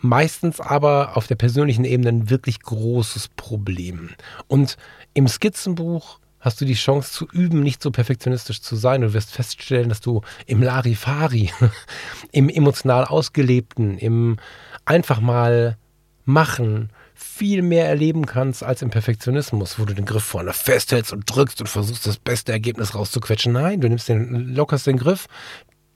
[0.00, 4.10] meistens aber auf der persönlichen Ebene ein wirklich großes Problem.
[4.48, 4.76] Und
[5.14, 9.00] im Skizzenbuch hast du die Chance zu üben, nicht so perfektionistisch zu sein.
[9.00, 11.50] Du wirst feststellen, dass du im Larifari,
[12.32, 14.36] im emotional Ausgelebten, im
[14.84, 15.78] einfach mal
[16.26, 16.90] machen,
[17.24, 21.60] viel mehr erleben kannst als im Perfektionismus, wo du den Griff vorne festhältst und drückst
[21.60, 23.52] und versuchst, das beste Ergebnis rauszuquetschen.
[23.52, 25.26] Nein, du nimmst den, lockerst den Griff,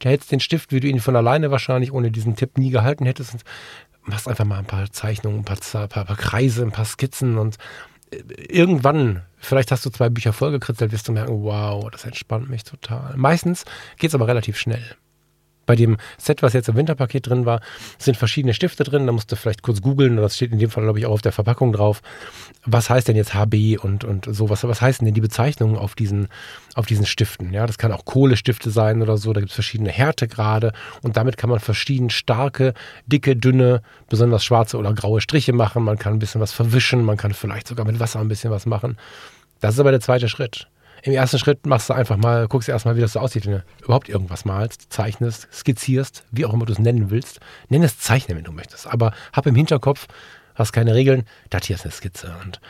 [0.02, 3.34] hältst den Stift, wie du ihn von alleine wahrscheinlich ohne diesen Tipp nie gehalten hättest
[3.34, 3.44] und
[4.02, 7.38] machst einfach mal ein paar Zeichnungen, ein paar, paar, ein paar Kreise, ein paar Skizzen
[7.38, 7.56] und
[8.10, 12.64] äh, irgendwann, vielleicht hast du zwei Bücher vollgekritzelt, wirst du merken, wow, das entspannt mich
[12.64, 13.16] total.
[13.16, 13.64] Meistens
[13.98, 14.96] geht es aber relativ schnell.
[15.68, 17.60] Bei dem Set, was jetzt im Winterpaket drin war,
[17.98, 19.06] sind verschiedene Stifte drin.
[19.06, 21.20] Da musst du vielleicht kurz googeln, das steht in dem Fall, glaube ich, auch auf
[21.20, 22.00] der Verpackung drauf.
[22.64, 24.48] Was heißt denn jetzt HB und, und so?
[24.48, 26.28] Was, was heißen denn die Bezeichnungen auf diesen,
[26.74, 27.52] auf diesen Stiften?
[27.52, 29.34] Ja, das kann auch Kohlestifte sein oder so.
[29.34, 32.72] Da gibt es verschiedene Härtegrade und damit kann man verschieden starke,
[33.06, 35.84] dicke, dünne, besonders schwarze oder graue Striche machen.
[35.84, 38.64] Man kann ein bisschen was verwischen, man kann vielleicht sogar mit Wasser ein bisschen was
[38.64, 38.96] machen.
[39.60, 40.66] Das ist aber der zweite Schritt.
[41.02, 43.64] Im ersten Schritt machst du einfach mal, guckst erstmal, wie das so aussieht, wenn du
[43.82, 47.40] überhaupt irgendwas malst, zeichnest, skizzierst, wie auch immer du es nennen willst.
[47.68, 48.86] Nenn es Zeichnen, wenn du möchtest.
[48.86, 50.06] Aber hab im Hinterkopf,
[50.54, 52.34] hast keine Regeln, das hier ist eine Skizze.
[52.44, 52.60] Und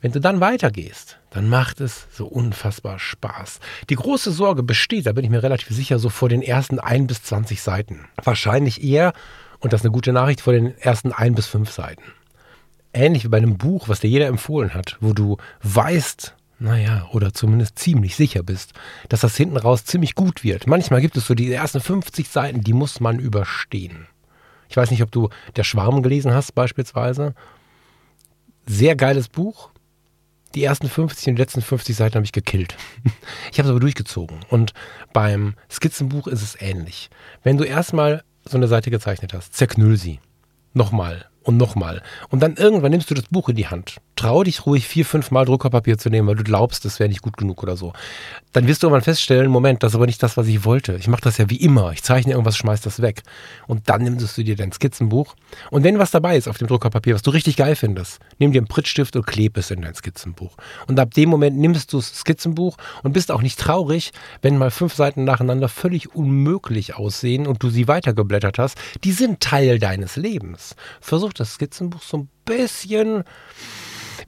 [0.00, 3.60] wenn du dann weitergehst, dann macht es so unfassbar Spaß.
[3.88, 7.06] Die große Sorge besteht, da bin ich mir relativ sicher, so vor den ersten ein
[7.06, 8.06] bis 20 Seiten.
[8.22, 9.14] Wahrscheinlich eher,
[9.60, 12.02] und das ist eine gute Nachricht, vor den ersten ein bis fünf Seiten.
[12.92, 17.34] Ähnlich wie bei einem Buch, was dir jeder empfohlen hat, wo du weißt, naja, oder
[17.34, 18.72] zumindest ziemlich sicher bist,
[19.08, 20.66] dass das hinten raus ziemlich gut wird.
[20.66, 24.06] Manchmal gibt es so die ersten 50 Seiten, die muss man überstehen.
[24.68, 27.34] Ich weiß nicht, ob du Der Schwarm gelesen hast beispielsweise.
[28.66, 29.70] Sehr geiles Buch.
[30.54, 32.76] Die ersten 50 und die letzten 50 Seiten habe ich gekillt.
[33.52, 34.40] Ich habe es aber durchgezogen.
[34.48, 34.72] Und
[35.12, 37.10] beim Skizzenbuch ist es ähnlich.
[37.42, 40.20] Wenn du erstmal so eine Seite gezeichnet hast, zerknüll sie.
[40.74, 42.02] Nochmal und nochmal.
[42.28, 45.30] Und dann irgendwann nimmst du das Buch in die Hand trau dich ruhig vier, fünf
[45.30, 47.92] Mal Druckerpapier zu nehmen, weil du glaubst, das wäre nicht gut genug oder so.
[48.52, 50.96] Dann wirst du irgendwann feststellen, Moment, das ist aber nicht das, was ich wollte.
[50.96, 51.92] Ich mache das ja wie immer.
[51.92, 53.22] Ich zeichne irgendwas, schmeiß das weg.
[53.66, 55.36] Und dann nimmst du dir dein Skizzenbuch.
[55.70, 58.60] Und wenn was dabei ist auf dem Druckerpapier, was du richtig geil findest, nimm dir
[58.60, 60.56] einen Prittstift und kleb es in dein Skizzenbuch.
[60.86, 64.70] Und ab dem Moment nimmst du das Skizzenbuch und bist auch nicht traurig, wenn mal
[64.70, 68.78] fünf Seiten nacheinander völlig unmöglich aussehen und du sie weitergeblättert hast.
[69.04, 70.74] Die sind Teil deines Lebens.
[71.02, 73.24] Versuch das Skizzenbuch so ein bisschen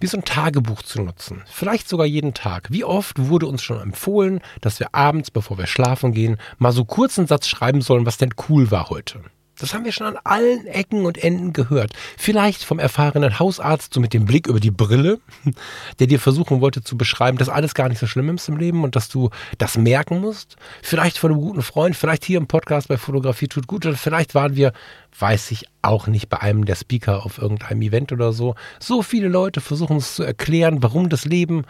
[0.01, 1.43] wie so ein Tagebuch zu nutzen.
[1.47, 2.69] Vielleicht sogar jeden Tag.
[2.71, 6.85] Wie oft wurde uns schon empfohlen, dass wir abends, bevor wir schlafen gehen, mal so
[6.85, 9.23] kurz einen Satz schreiben sollen, was denn cool war heute.
[9.59, 11.93] Das haben wir schon an allen Ecken und Enden gehört.
[12.17, 15.19] Vielleicht vom erfahrenen Hausarzt, so mit dem Blick über die Brille,
[15.99, 18.85] der dir versuchen wollte zu beschreiben, dass alles gar nicht so schlimm ist im Leben
[18.85, 20.57] und dass du das merken musst.
[20.83, 24.35] Vielleicht von einem guten Freund, vielleicht hier im Podcast bei Fotografie tut gut oder vielleicht
[24.35, 24.73] waren wir,
[25.19, 28.55] weiß ich auch nicht, bei einem der Speaker auf irgendeinem Event oder so.
[28.79, 31.65] So viele Leute versuchen es zu erklären, warum das Leben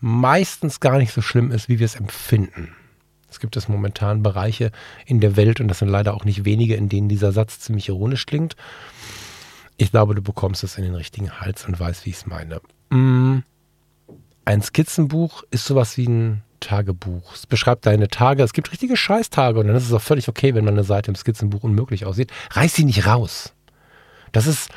[0.00, 2.74] meistens gar nicht so schlimm ist, wie wir es empfinden.
[3.30, 4.72] Es gibt es momentan Bereiche
[5.06, 7.88] in der Welt, und das sind leider auch nicht wenige, in denen dieser Satz ziemlich
[7.88, 8.56] ironisch klingt.
[9.76, 12.60] Ich glaube, du bekommst es in den richtigen Hals und weißt, wie ich es meine.
[12.90, 13.38] Mm.
[14.44, 17.34] Ein Skizzenbuch ist sowas wie ein Tagebuch.
[17.34, 18.42] Es beschreibt deine Tage.
[18.42, 21.10] Es gibt richtige Scheißtage und dann ist es auch völlig okay, wenn man eine Seite
[21.10, 22.30] im Skizzenbuch unmöglich aussieht.
[22.50, 23.54] Reiß sie nicht raus.
[24.32, 24.70] Das ist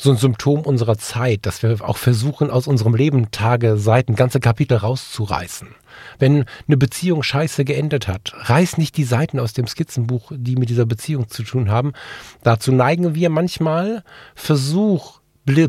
[0.00, 4.40] so ein Symptom unserer Zeit, dass wir auch versuchen, aus unserem Leben Tage, Seiten, ganze
[4.40, 5.68] Kapitel rauszureißen.
[6.18, 10.70] Wenn eine Beziehung scheiße geendet hat, reiß nicht die Seiten aus dem Skizzenbuch, die mit
[10.70, 11.92] dieser Beziehung zu tun haben.
[12.42, 14.02] Dazu neigen wir manchmal.
[14.34, 15.20] Versuch,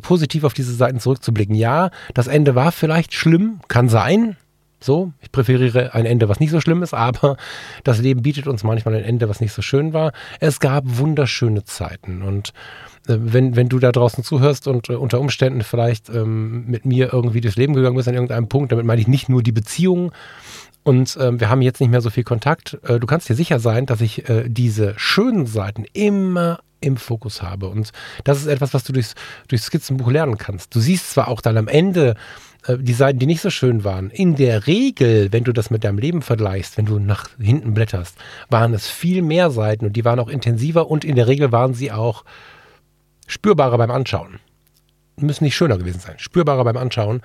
[0.02, 1.56] positiv auf diese Seiten zurückzublicken.
[1.56, 4.38] Ja, das Ende war vielleicht schlimm, kann sein.
[4.84, 7.38] So, ich präferiere ein Ende, was nicht so schlimm ist, aber
[7.84, 10.12] das Leben bietet uns manchmal ein Ende, was nicht so schön war.
[10.40, 12.50] Es gab wunderschöne Zeiten und
[13.08, 17.14] äh, wenn, wenn du da draußen zuhörst und äh, unter Umständen vielleicht ähm, mit mir
[17.14, 20.12] irgendwie durchs Leben gegangen bist an irgendeinem Punkt, damit meine ich nicht nur die Beziehung
[20.84, 22.80] und ähm, wir haben jetzt nicht mehr so viel Kontakt.
[22.84, 27.44] Äh, du kannst dir sicher sein, dass ich äh, diese schönen Seiten immer im Fokus
[27.44, 27.68] habe.
[27.68, 27.92] Und
[28.24, 29.14] das ist etwas, was du durchs,
[29.48, 30.76] durchs Skizzenbuch lernen kannst.
[30.76, 32.16] Du siehst zwar auch dann am Ende
[32.68, 34.10] die Seiten, die nicht so schön waren.
[34.12, 38.18] In der Regel, wenn du das mit deinem Leben vergleichst, wenn du nach hinten blätterst,
[38.50, 41.74] waren es viel mehr Seiten und die waren auch intensiver und in der Regel waren
[41.74, 42.24] sie auch
[43.28, 44.40] spürbarer beim Anschauen.
[45.18, 47.22] Müssen nicht schöner gewesen sein, spürbarer beim Anschauen,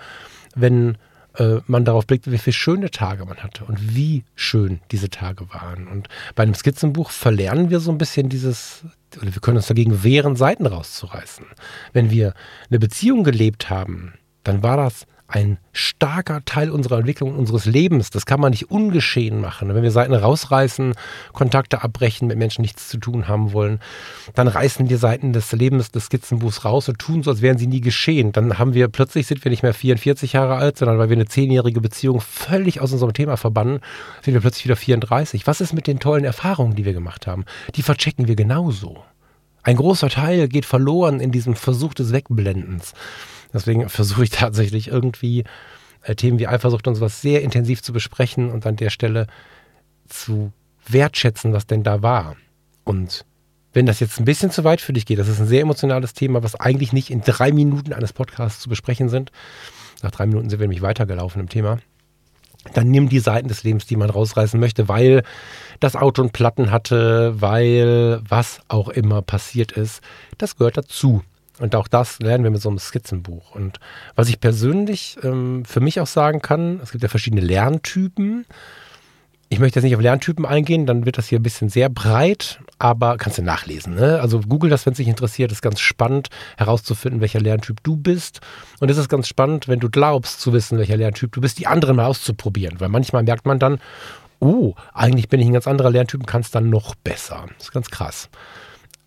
[0.55, 0.97] wenn
[1.35, 5.53] äh, man darauf blickt, wie viele schöne Tage man hatte und wie schön diese Tage
[5.53, 5.87] waren.
[5.87, 8.85] Und bei einem Skizzenbuch verlernen wir so ein bisschen dieses,
[9.21, 11.45] oder wir können uns dagegen wehren, Seiten rauszureißen.
[11.93, 12.33] Wenn wir
[12.71, 18.11] eine Beziehung gelebt haben, dann war das ein starker Teil unserer Entwicklung, unseres Lebens.
[18.11, 19.75] Das kann man nicht ungeschehen machen.
[19.75, 20.95] Wenn wir Seiten rausreißen,
[21.33, 23.81] Kontakte abbrechen, mit Menschen nichts zu tun haben wollen,
[24.35, 27.67] dann reißen wir Seiten des Lebens des Skizzenbuchs raus und tun so, als wären sie
[27.67, 28.33] nie geschehen.
[28.33, 31.27] Dann haben wir plötzlich sind wir nicht mehr 44 Jahre alt, sondern weil wir eine
[31.27, 33.81] zehnjährige Beziehung völlig aus unserem Thema verbannen,
[34.23, 35.47] sind wir plötzlich wieder 34.
[35.47, 37.45] Was ist mit den tollen Erfahrungen, die wir gemacht haben?
[37.75, 39.03] Die verchecken wir genauso.
[39.67, 42.95] Ein großer Teil geht verloren in diesem Versuch des Wegblendens.
[43.57, 45.45] Deswegen versuche ich tatsächlich irgendwie
[46.03, 49.27] äh, Themen wie Eifersucht und sowas sehr intensiv zu besprechen und an der Stelle
[50.09, 50.53] zu
[50.87, 52.37] wertschätzen, was denn da war.
[52.85, 53.25] Und
[53.73, 56.13] wenn das jetzt ein bisschen zu weit für dich geht, das ist ein sehr emotionales
[56.13, 59.33] Thema, was eigentlich nicht in drei Minuten eines Podcasts zu besprechen sind.
[60.03, 61.79] Nach drei Minuten sind wir nämlich weitergelaufen im Thema.
[62.75, 65.23] Dann nimm die Seiten des Lebens, die man rausreißen möchte, weil
[65.81, 70.03] das Auto einen Platten hatte, weil was auch immer passiert ist.
[70.37, 71.23] Das gehört dazu.
[71.59, 73.55] Und auch das lernen wir mit so einem Skizzenbuch.
[73.55, 73.79] Und
[74.15, 78.45] was ich persönlich ähm, für mich auch sagen kann, es gibt ja verschiedene Lerntypen.
[79.49, 82.59] Ich möchte jetzt nicht auf Lerntypen eingehen, dann wird das hier ein bisschen sehr breit,
[82.79, 83.95] aber kannst du nachlesen.
[83.95, 84.21] Ne?
[84.21, 85.53] Also google das, wenn es dich interessiert.
[85.53, 88.41] Ist ganz spannend herauszufinden, welcher Lerntyp du bist.
[88.81, 91.69] Und es ist ganz spannend, wenn du glaubst zu wissen, welcher Lerntyp du bist, die
[91.69, 92.81] anderen mal auszuprobieren.
[92.81, 93.79] Weil manchmal merkt man dann,
[94.41, 97.47] oh, eigentlich bin ich ein ganz anderer Lerntyp und kann es dann noch besser.
[97.57, 98.29] Das ist ganz krass.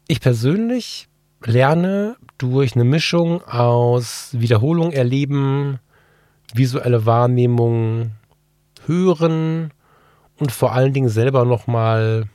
[0.07, 1.08] Ich persönlich
[1.43, 5.79] lerne durch eine Mischung aus Wiederholung erleben,
[6.53, 8.11] visuelle Wahrnehmung,
[8.85, 9.71] hören
[10.37, 12.25] und vor allen Dingen selber nochmal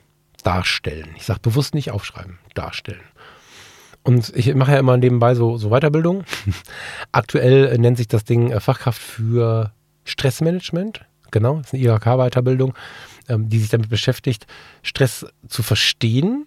[0.43, 1.09] darstellen.
[1.17, 3.01] Ich sage bewusst nicht aufschreiben, darstellen.
[4.03, 6.25] Und ich mache ja immer nebenbei so, so Weiterbildung.
[7.13, 9.73] Aktuell nennt sich das Ding äh, Fachkraft für
[10.05, 11.07] Stressmanagement.
[11.31, 12.75] Genau, das ist eine IHK-Weiterbildung,
[13.29, 14.47] ähm, die sich damit beschäftigt,
[14.83, 16.47] Stress zu verstehen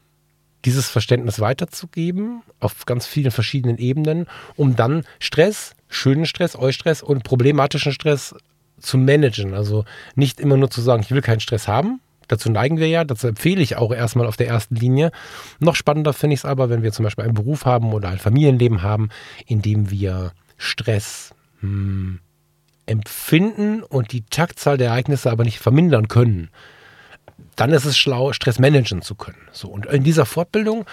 [0.67, 4.27] dieses Verständnis weiterzugeben auf ganz vielen verschiedenen Ebenen,
[4.57, 8.35] um dann Stress, schönen Stress, Eustress und problematischen Stress
[8.77, 9.53] zu managen.
[9.53, 12.01] Also nicht immer nur zu sagen, ich will keinen Stress haben.
[12.27, 15.11] Dazu neigen wir ja, dazu empfehle ich auch erstmal auf der ersten Linie.
[15.59, 18.19] Noch spannender finde ich es aber, wenn wir zum Beispiel einen Beruf haben oder ein
[18.19, 19.07] Familienleben haben,
[19.45, 22.19] in dem wir Stress hm,
[22.85, 26.49] empfinden und die Taktzahl der Ereignisse aber nicht vermindern können
[27.55, 29.47] dann ist es schlau, Stress managen zu können.
[29.51, 30.85] So, und in dieser Fortbildung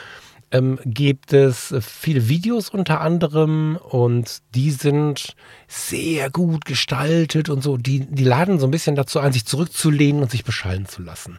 [0.50, 5.34] ähm, gibt es viele Videos unter anderem und die sind
[5.66, 7.76] sehr gut gestaltet und so.
[7.76, 11.38] Die, die laden so ein bisschen dazu ein, sich zurückzulehnen und sich beschallen zu lassen.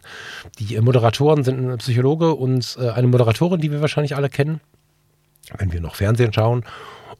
[0.58, 4.60] Die Moderatoren sind ein Psychologe und äh, eine Moderatorin, die wir wahrscheinlich alle kennen,
[5.56, 6.64] wenn wir noch Fernsehen schauen.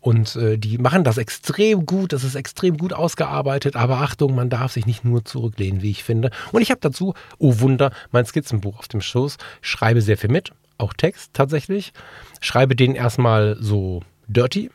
[0.07, 4.49] Und äh, die machen das extrem gut, das ist extrem gut ausgearbeitet, aber Achtung, man
[4.49, 6.31] darf sich nicht nur zurücklehnen, wie ich finde.
[6.53, 10.53] Und ich habe dazu, oh Wunder, mein Skizzenbuch auf dem Schoß, schreibe sehr viel mit,
[10.79, 11.93] auch Text tatsächlich,
[12.41, 14.71] schreibe den erstmal so dirty.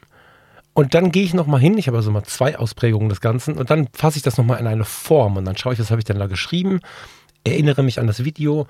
[0.74, 3.70] Und dann gehe ich nochmal hin, ich habe also mal zwei Ausprägungen des Ganzen und
[3.70, 6.06] dann fasse ich das nochmal in eine Form und dann schaue ich, was habe ich
[6.06, 6.82] denn da geschrieben,
[7.46, 8.68] erinnere mich an das Video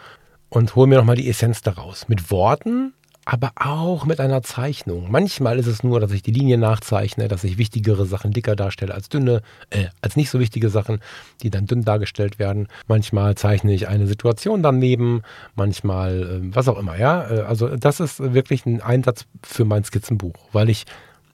[0.49, 2.07] und hole mir nochmal die Essenz daraus.
[2.07, 2.93] Mit Worten,
[3.25, 5.11] aber auch mit einer Zeichnung.
[5.11, 8.93] Manchmal ist es nur, dass ich die Linie nachzeichne, dass ich wichtigere Sachen dicker darstelle
[8.93, 10.99] als dünne, äh, als nicht so wichtige Sachen,
[11.43, 12.67] die dann dünn dargestellt werden.
[12.87, 15.21] Manchmal zeichne ich eine Situation daneben,
[15.55, 17.29] manchmal äh, was auch immer, ja.
[17.29, 20.85] Äh, also das ist wirklich ein Einsatz für mein Skizzenbuch, weil ich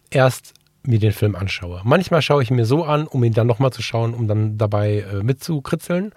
[0.10, 1.82] erst mir den Film anschaue.
[1.84, 4.58] Manchmal schaue ich ihn mir so an, um ihn dann nochmal zu schauen, um dann
[4.58, 6.14] dabei äh, mitzukritzeln.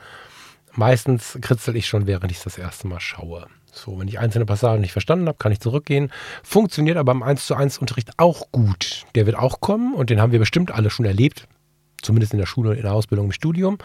[0.73, 3.47] Meistens kritzel ich schon, während ich das erste Mal schaue.
[3.75, 6.13] So, wenn ich einzelne Passagen nicht verstanden habe, kann ich zurückgehen.
[6.43, 9.07] Funktioniert aber im 1 zu 1 Unterricht auch gut.
[9.15, 11.47] Der wird auch kommen und den haben wir bestimmt alle schon erlebt.
[12.03, 13.79] Zumindest in der Schule, in der Ausbildung, im Studium.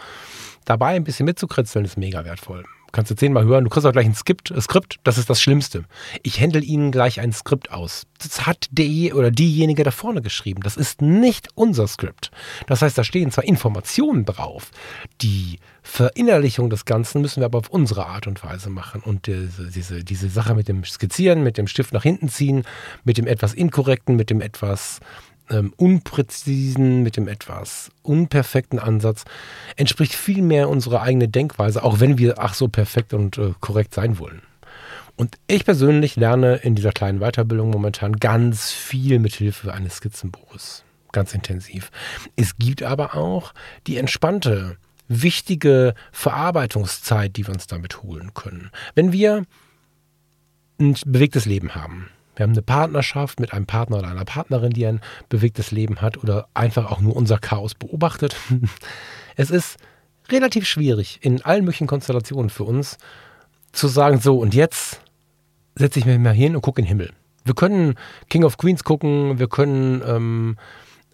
[0.64, 2.64] Dabei ein bisschen mitzukritzeln ist mega wertvoll
[2.96, 5.38] kannst du zehnmal hören, du kriegst auch gleich ein Skript, ein Skript, das ist das
[5.38, 5.84] Schlimmste.
[6.22, 8.06] Ich händel ihnen gleich ein Skript aus.
[8.22, 10.62] Das hat der oder diejenige da vorne geschrieben.
[10.62, 12.30] Das ist nicht unser Skript.
[12.66, 14.70] Das heißt, da stehen zwar Informationen drauf,
[15.20, 19.02] die Verinnerlichung des Ganzen müssen wir aber auf unsere Art und Weise machen.
[19.02, 22.64] Und diese, diese, diese Sache mit dem Skizzieren, mit dem Stift nach hinten ziehen,
[23.04, 25.00] mit dem etwas Inkorrekten, mit dem etwas
[25.50, 29.24] ähm, unpräzisen, mit dem etwas unperfekten Ansatz
[29.76, 33.94] entspricht viel mehr unserer eigenen Denkweise, auch wenn wir ach so perfekt und äh, korrekt
[33.94, 34.42] sein wollen.
[35.16, 40.84] Und ich persönlich lerne in dieser kleinen Weiterbildung momentan ganz viel mit Hilfe eines Skizzenbuches.
[41.12, 41.90] Ganz intensiv.
[42.36, 43.54] Es gibt aber auch
[43.86, 44.76] die entspannte,
[45.08, 48.70] wichtige Verarbeitungszeit, die wir uns damit holen können.
[48.94, 49.44] Wenn wir
[50.78, 54.86] ein bewegtes Leben haben, wir haben eine Partnerschaft mit einem Partner oder einer Partnerin, die
[54.86, 58.36] ein bewegtes Leben hat oder einfach auch nur unser Chaos beobachtet.
[59.38, 59.76] Es ist
[60.30, 62.96] relativ schwierig in allen möglichen Konstellationen für uns
[63.72, 65.02] zu sagen, so und jetzt
[65.74, 67.12] setze ich mich mal hin und gucke in den Himmel.
[67.44, 67.96] Wir können
[68.30, 70.56] King of Queens gucken, wir können ähm,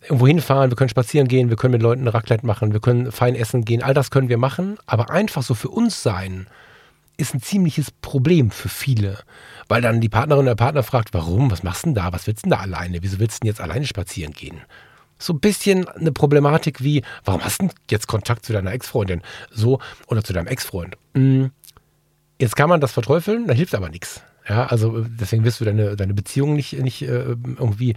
[0.02, 3.34] irgendwo hinfahren, wir können spazieren gehen, wir können mit Leuten Raclette machen, wir können fein
[3.34, 6.46] essen gehen, all das können wir machen, aber einfach so für uns sein,
[7.22, 9.18] ist ein ziemliches Problem für viele.
[9.68, 12.26] Weil dann die Partnerin oder der Partner fragt, warum, was machst du denn da, was
[12.26, 14.60] willst du denn da alleine, wieso willst du denn jetzt alleine spazieren gehen?
[15.18, 19.22] So ein bisschen eine Problematik wie, warum hast du denn jetzt Kontakt zu deiner Ex-Freundin?
[19.50, 20.96] So, oder zu deinem Ex-Freund.
[21.14, 21.52] Hm,
[22.40, 24.22] jetzt kann man das verteufeln, da hilft aber nichts.
[24.48, 27.94] Ja, also äh, deswegen wirst du deine, deine Beziehung nicht, nicht äh, irgendwie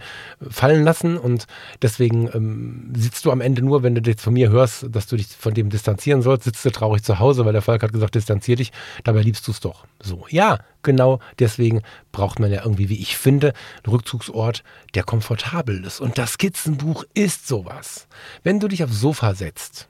[0.48, 1.46] fallen lassen und
[1.82, 5.16] deswegen ähm, sitzt du am Ende nur, wenn du jetzt von mir hörst, dass du
[5.16, 8.14] dich von dem distanzieren sollst, sitzt du traurig zu Hause, weil der Volk hat gesagt,
[8.14, 8.70] distanzier dich,
[9.02, 9.86] dabei liebst du es doch.
[10.00, 11.82] So, ja, genau deswegen
[12.12, 13.52] braucht man ja irgendwie, wie ich finde,
[13.84, 14.62] einen Rückzugsort,
[14.94, 16.00] der komfortabel ist.
[16.00, 18.06] Und das Skizzenbuch ist sowas.
[18.44, 19.88] Wenn du dich aufs Sofa setzt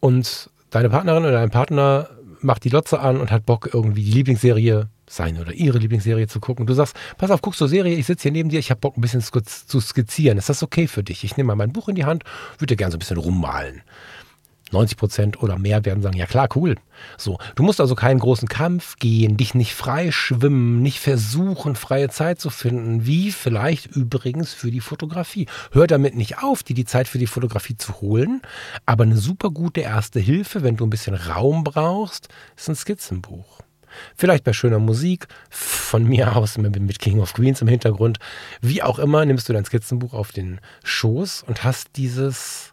[0.00, 2.08] und deine Partnerin oder dein Partner
[2.40, 6.40] macht die Lotze an und hat Bock, irgendwie die Lieblingsserie seine oder ihre Lieblingsserie zu
[6.40, 6.66] gucken.
[6.66, 8.96] Du sagst, pass auf, guckst du Serie, ich sitze hier neben dir, ich habe Bock,
[8.96, 10.38] ein bisschen zu skizzieren.
[10.38, 11.24] Ist das okay für dich?
[11.24, 12.24] Ich nehme mal mein Buch in die Hand,
[12.58, 13.82] würde gerne so ein bisschen rummalen.
[14.72, 16.76] 90 Prozent oder mehr werden sagen, ja klar, cool.
[17.16, 22.08] So, du musst also keinen großen Kampf gehen, dich nicht frei schwimmen, nicht versuchen, freie
[22.08, 25.46] Zeit zu finden, wie vielleicht übrigens für die Fotografie.
[25.72, 28.42] Hör damit nicht auf, dir die Zeit für die Fotografie zu holen,
[28.84, 33.60] aber eine super gute erste Hilfe, wenn du ein bisschen Raum brauchst, ist ein Skizzenbuch.
[34.16, 38.18] Vielleicht bei schöner Musik, von mir aus mit King of Queens im Hintergrund.
[38.60, 42.72] Wie auch immer, nimmst du dein Skizzenbuch auf den Schoß und hast dieses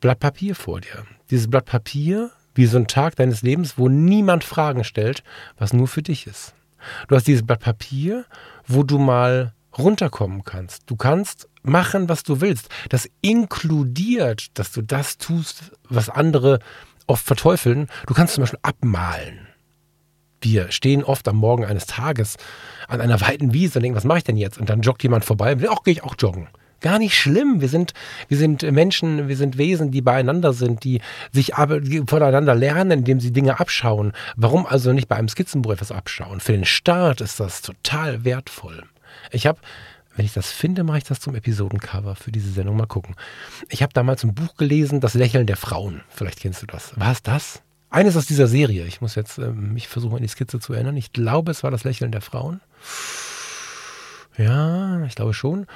[0.00, 1.06] Blatt Papier vor dir.
[1.30, 5.22] Dieses Blatt Papier wie so ein Tag deines Lebens, wo niemand Fragen stellt,
[5.58, 6.54] was nur für dich ist.
[7.08, 8.24] Du hast dieses Blatt Papier,
[8.66, 10.84] wo du mal runterkommen kannst.
[10.86, 12.68] Du kannst machen, was du willst.
[12.88, 16.60] Das inkludiert, dass du das tust, was andere
[17.06, 17.88] oft verteufeln.
[18.06, 19.45] Du kannst zum Beispiel abmalen.
[20.48, 22.36] Wir stehen oft am Morgen eines Tages
[22.86, 24.58] an einer weiten Wiese und denken, was mache ich denn jetzt?
[24.58, 26.46] Und dann joggt jemand vorbei und auch gehe ich auch joggen.
[26.80, 27.60] Gar nicht schlimm.
[27.60, 27.94] Wir sind,
[28.28, 31.00] wir sind Menschen, wir sind Wesen, die beieinander sind, die
[31.32, 31.54] sich
[32.06, 34.12] voneinander lernen, indem sie Dinge abschauen.
[34.36, 36.38] Warum also nicht bei einem Skizzenbuch etwas abschauen?
[36.38, 38.84] Für den Start ist das total wertvoll.
[39.32, 39.58] Ich habe
[40.14, 42.76] wenn ich das finde, mache ich das zum Episodencover für diese Sendung.
[42.76, 43.16] Mal gucken.
[43.68, 46.02] Ich habe damals ein Buch gelesen, Das Lächeln der Frauen.
[46.08, 46.98] Vielleicht kennst du das.
[46.98, 47.62] War es das?
[47.96, 48.84] Eines aus dieser Serie.
[48.84, 50.98] Ich muss jetzt äh, mich versuchen, in die Skizze zu erinnern.
[50.98, 52.60] Ich glaube, es war das Lächeln der Frauen.
[54.36, 55.66] Ja, ich glaube schon.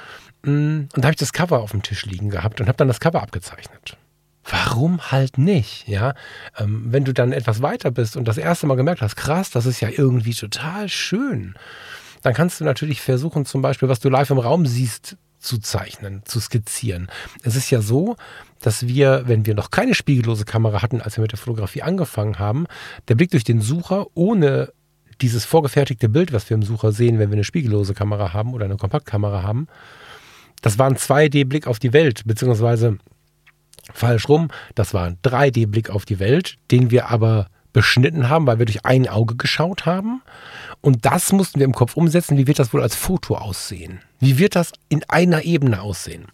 [0.43, 2.87] Mm, und da habe ich das Cover auf dem Tisch liegen gehabt und habe dann
[2.87, 3.97] das Cover abgezeichnet.
[4.43, 5.87] Warum halt nicht?
[5.87, 6.13] Ja,
[6.59, 9.65] ähm, wenn du dann etwas weiter bist und das erste Mal gemerkt hast, krass, das
[9.65, 11.55] ist ja irgendwie total schön,
[12.21, 16.21] dann kannst du natürlich versuchen, zum Beispiel, was du live im Raum siehst, zu zeichnen,
[16.25, 17.09] zu skizzieren.
[17.43, 18.15] Es ist ja so,
[18.61, 22.39] dass wir, wenn wir noch keine spiegellose Kamera hatten, als wir mit der Fotografie angefangen
[22.39, 22.67] haben,
[23.07, 24.71] der Blick durch den Sucher ohne
[25.21, 28.65] dieses vorgefertigte Bild, was wir im Sucher sehen, wenn wir eine spiegellose Kamera haben oder
[28.65, 29.67] eine Kompaktkamera haben,
[30.61, 32.97] das war ein 2D-Blick auf die Welt, beziehungsweise
[33.93, 38.59] falsch rum, das war ein 3D-Blick auf die Welt, den wir aber beschnitten haben, weil
[38.59, 40.21] wir durch ein Auge geschaut haben.
[40.81, 42.37] Und das mussten wir im Kopf umsetzen.
[42.37, 44.01] Wie wird das wohl als Foto aussehen?
[44.19, 46.25] Wie wird das in einer Ebene aussehen?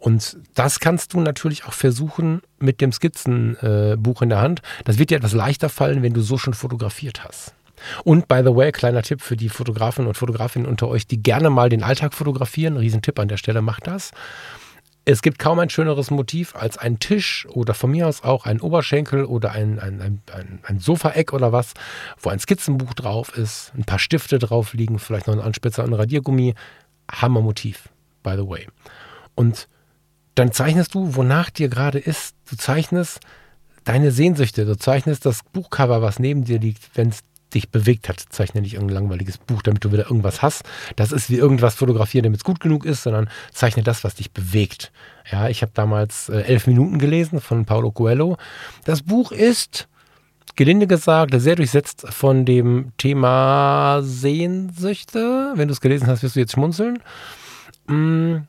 [0.00, 4.60] Und das kannst du natürlich auch versuchen mit dem Skizzenbuch in der Hand.
[4.84, 7.54] Das wird dir etwas leichter fallen, wenn du so schon fotografiert hast.
[8.02, 11.50] Und by the way, kleiner Tipp für die Fotografen und Fotografinnen unter euch, die gerne
[11.50, 12.76] mal den Alltag fotografieren.
[12.76, 14.10] Riesentipp an der Stelle, macht das.
[15.06, 18.60] Es gibt kaum ein schöneres Motiv als ein Tisch oder von mir aus auch ein
[18.60, 21.74] Oberschenkel oder ein, ein, ein, ein, Sofaeck oder was,
[22.18, 25.90] wo ein Skizzenbuch drauf ist, ein paar Stifte drauf liegen, vielleicht noch ein Anspitzer und
[25.90, 26.54] ein Radiergummi.
[27.10, 27.90] Hammermotiv,
[28.22, 28.66] by the way.
[29.34, 29.68] Und
[30.36, 32.34] dann zeichnest du, wonach dir gerade ist.
[32.48, 33.20] Du zeichnest
[33.84, 34.64] deine Sehnsüchte.
[34.64, 37.20] Du zeichnest das Buchcover, was neben dir liegt, wenn es
[37.54, 38.20] dich bewegt hat.
[38.28, 40.64] Zeichne nicht irgendein langweiliges Buch, damit du wieder irgendwas hast.
[40.96, 44.32] Das ist wie irgendwas fotografieren, damit es gut genug ist, sondern zeichne das, was dich
[44.32, 44.92] bewegt.
[45.30, 48.36] Ja, ich habe damals äh, elf Minuten gelesen von Paulo Coelho.
[48.84, 49.88] Das Buch ist,
[50.56, 55.52] gelinde gesagt, sehr durchsetzt von dem Thema Sehnsüchte.
[55.54, 56.98] Wenn du es gelesen hast, wirst du jetzt schmunzeln.
[57.86, 58.42] Mm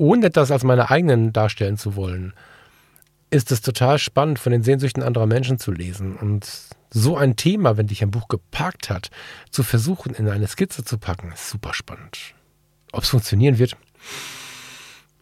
[0.00, 2.32] ohne das als meine eigenen darstellen zu wollen,
[3.28, 6.16] ist es total spannend, von den Sehnsüchten anderer Menschen zu lesen.
[6.16, 6.48] Und
[6.92, 9.10] so ein Thema, wenn dich ein Buch gepackt hat,
[9.50, 12.34] zu versuchen, in eine Skizze zu packen, ist super spannend.
[12.92, 13.76] Ob es funktionieren wird,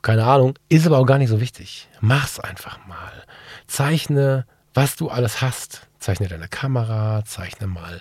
[0.03, 1.89] keine Ahnung, ist aber auch gar nicht so wichtig.
[2.01, 3.25] Mach's einfach mal.
[3.67, 5.87] Zeichne, was du alles hast.
[5.99, 8.01] Zeichne deine Kamera, zeichne mal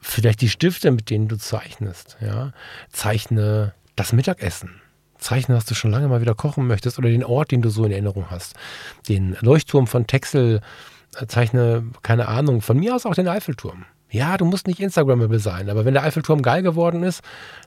[0.00, 2.16] vielleicht die Stifte, mit denen du zeichnest.
[2.20, 2.52] Ja?
[2.90, 4.80] Zeichne das Mittagessen
[5.24, 7.84] zeichnen, was du schon lange mal wieder kochen möchtest oder den Ort, den du so
[7.84, 8.54] in Erinnerung hast.
[9.08, 10.60] Den Leuchtturm von Texel,
[11.28, 13.84] zeichne, keine Ahnung, von mir aus auch den Eiffelturm.
[14.14, 17.20] Ja, du musst nicht Instagrammable sein, aber wenn der Eiffelturm geil geworden ist,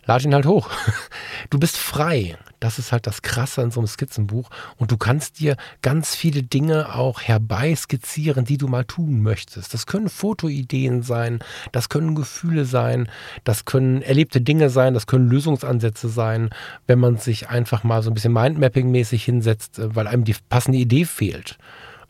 [0.05, 0.69] lad ihn halt hoch.
[1.49, 2.37] Du bist frei.
[2.59, 4.49] Das ist halt das Krasse an so einem Skizzenbuch.
[4.77, 9.73] Und du kannst dir ganz viele Dinge auch herbeiskizzieren, die du mal tun möchtest.
[9.73, 11.39] Das können Fotoideen sein,
[11.71, 13.09] das können Gefühle sein,
[13.43, 16.49] das können erlebte Dinge sein, das können Lösungsansätze sein,
[16.87, 20.79] wenn man sich einfach mal so ein bisschen Mindmapping-mäßig hinsetzt, äh, weil einem die passende
[20.79, 21.57] Idee fehlt.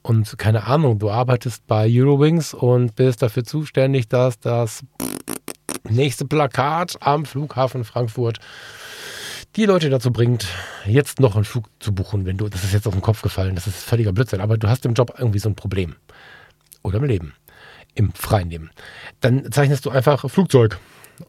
[0.02, 4.84] Und keine Ahnung, du arbeitest bei Eurowings und bist dafür zuständig, dass das
[5.89, 8.39] nächste Plakat am Flughafen Frankfurt
[9.56, 10.48] die Leute dazu bringt,
[10.86, 13.56] jetzt noch einen Flug zu buchen, wenn du, das ist jetzt auf den Kopf gefallen,
[13.56, 15.95] das ist völliger Blödsinn, aber du hast im Job irgendwie so ein Problem.
[16.84, 17.34] Oder im Leben.
[17.95, 18.70] Im freien Leben.
[19.20, 20.80] Dann zeichnest du einfach Flugzeug.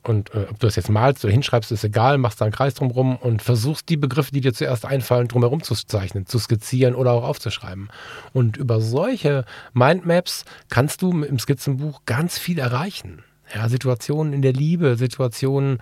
[0.02, 2.74] Und äh, ob du das jetzt malst oder hinschreibst, ist egal, machst da einen Kreis
[2.74, 7.12] drumherum und versuchst die Begriffe, die dir zuerst einfallen, drumherum zu zeichnen, zu skizzieren oder
[7.12, 7.88] auch aufzuschreiben.
[8.32, 13.22] Und über solche Mindmaps kannst du im Skizzenbuch ganz viel erreichen
[13.54, 15.78] ja, Situationen in der Liebe, Situationen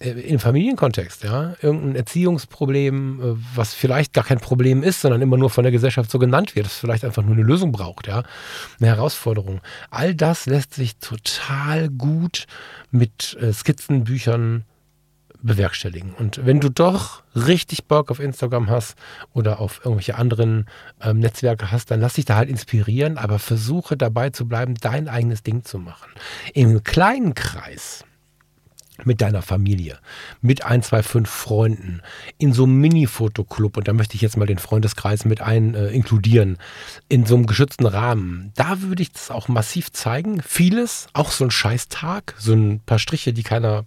[0.00, 5.50] im Familienkontext, ja, irgendein Erziehungsproblem, äh, was vielleicht gar kein Problem ist, sondern immer nur
[5.50, 8.22] von der Gesellschaft so genannt wird, das vielleicht einfach nur eine Lösung braucht, ja,
[8.78, 9.60] eine Herausforderung.
[9.90, 12.46] All das lässt sich total gut
[12.90, 14.64] mit äh, Skizzenbüchern
[15.42, 16.14] bewerkstelligen.
[16.14, 18.96] Und wenn du doch richtig Bock auf Instagram hast
[19.32, 20.66] oder auf irgendwelche anderen
[21.02, 25.08] ähm, Netzwerke hast, dann lass dich da halt inspirieren, aber versuche dabei zu bleiben, dein
[25.08, 26.10] eigenes Ding zu machen.
[26.54, 28.04] Im kleinen Kreis
[29.06, 29.98] mit deiner Familie,
[30.40, 32.02] mit ein, zwei, fünf Freunden,
[32.38, 35.88] in so einem Mini-Fotoclub, und da möchte ich jetzt mal den Freundeskreis mit ein äh,
[35.88, 36.58] inkludieren,
[37.08, 38.52] in so einem geschützten Rahmen.
[38.56, 40.42] Da würde ich das auch massiv zeigen.
[40.42, 43.84] Vieles, auch so ein Scheißtag, so ein paar Striche, die keiner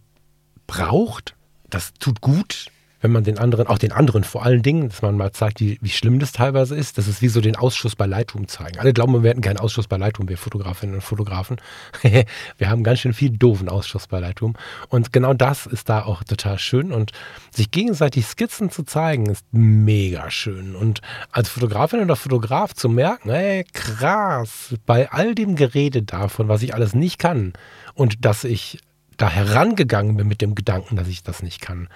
[0.68, 1.36] braucht,
[1.70, 2.68] das tut gut,
[3.04, 5.78] wenn man den anderen, auch den anderen vor allen Dingen, dass man mal zeigt, wie,
[5.82, 6.98] wie schlimm das teilweise ist.
[6.98, 8.80] Das ist wie so den Ausschuss bei Lightroom zeigen.
[8.80, 11.58] Alle glauben, wir hätten keinen Ausschuss bei Lightroom, wir Fotografinnen und Fotografen.
[12.02, 14.56] wir haben ganz schön viel doofen Ausschuss bei Lightroom.
[14.88, 16.94] Und genau das ist da auch total schön.
[16.94, 17.12] Und
[17.52, 20.74] sich gegenseitig Skizzen zu zeigen, ist mega schön.
[20.74, 26.64] Und als Fotografin oder Fotograf zu merken, ey, krass, bei all dem Gerede davon, was
[26.64, 27.52] ich alles nicht kann
[27.96, 28.80] und dass ich
[29.18, 31.90] da herangegangen bin mit dem Gedanken, dass ich das nicht kann,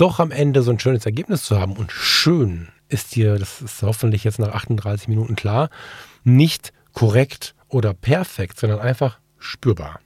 [0.00, 1.76] doch am Ende so ein schönes Ergebnis zu haben.
[1.76, 5.68] Und schön ist dir, das ist hoffentlich jetzt nach 38 Minuten klar,
[6.24, 10.00] nicht korrekt oder perfekt, sondern einfach spürbar.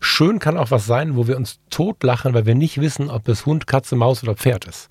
[0.00, 3.46] Schön kann auch was sein, wo wir uns totlachen, weil wir nicht wissen, ob es
[3.46, 4.88] Hund, Katze, Maus oder Pferd ist.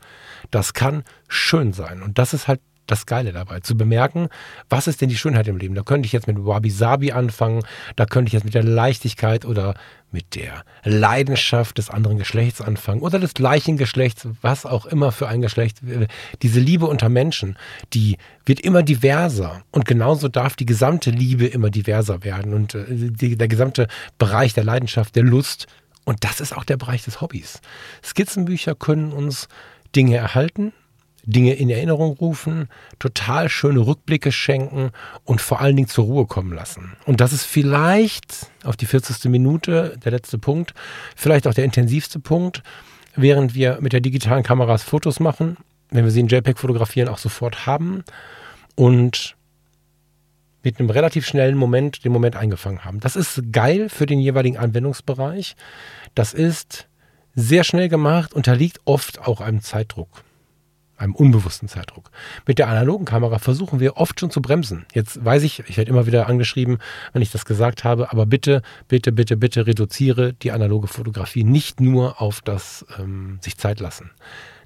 [0.51, 2.01] Das kann schön sein.
[2.01, 4.29] Und das ist halt das Geile dabei, zu bemerken,
[4.69, 5.75] was ist denn die Schönheit im Leben.
[5.75, 7.63] Da könnte ich jetzt mit Wabi Sabi anfangen,
[7.95, 9.75] da könnte ich jetzt mit der Leichtigkeit oder
[10.11, 15.27] mit der Leidenschaft des anderen Geschlechts anfangen oder des gleichen Geschlechts, was auch immer für
[15.27, 15.79] ein Geschlecht.
[16.41, 17.57] Diese Liebe unter Menschen,
[17.93, 22.85] die wird immer diverser und genauso darf die gesamte Liebe immer diverser werden und äh,
[22.89, 25.67] die, der gesamte Bereich der Leidenschaft, der Lust
[26.05, 27.59] und das ist auch der Bereich des Hobbys.
[28.03, 29.47] Skizzenbücher können uns
[29.95, 30.71] Dinge erhalten,
[31.25, 32.69] Dinge in Erinnerung rufen,
[32.99, 34.91] total schöne Rückblicke schenken
[35.23, 36.95] und vor allen Dingen zur Ruhe kommen lassen.
[37.05, 39.25] Und das ist vielleicht auf die 40.
[39.25, 40.73] Minute der letzte Punkt,
[41.15, 42.63] vielleicht auch der intensivste Punkt,
[43.15, 45.57] während wir mit der digitalen Kameras Fotos machen,
[45.89, 48.03] wenn wir sie in JPEG fotografieren, auch sofort haben
[48.75, 49.35] und
[50.63, 52.99] mit einem relativ schnellen Moment den Moment eingefangen haben.
[52.99, 55.55] Das ist geil für den jeweiligen Anwendungsbereich.
[56.15, 56.87] Das ist
[57.35, 60.23] sehr schnell gemacht, unterliegt oft auch einem Zeitdruck
[60.97, 62.11] einem unbewussten Zeitdruck.
[62.45, 64.85] Mit der analogen Kamera versuchen wir oft schon zu bremsen.
[64.93, 66.77] Jetzt weiß ich, ich werde immer wieder angeschrieben,
[67.13, 71.81] wenn ich das gesagt habe, aber bitte, bitte, bitte, bitte reduziere die analoge Fotografie nicht
[71.81, 74.11] nur auf das ähm, sich Zeit lassen.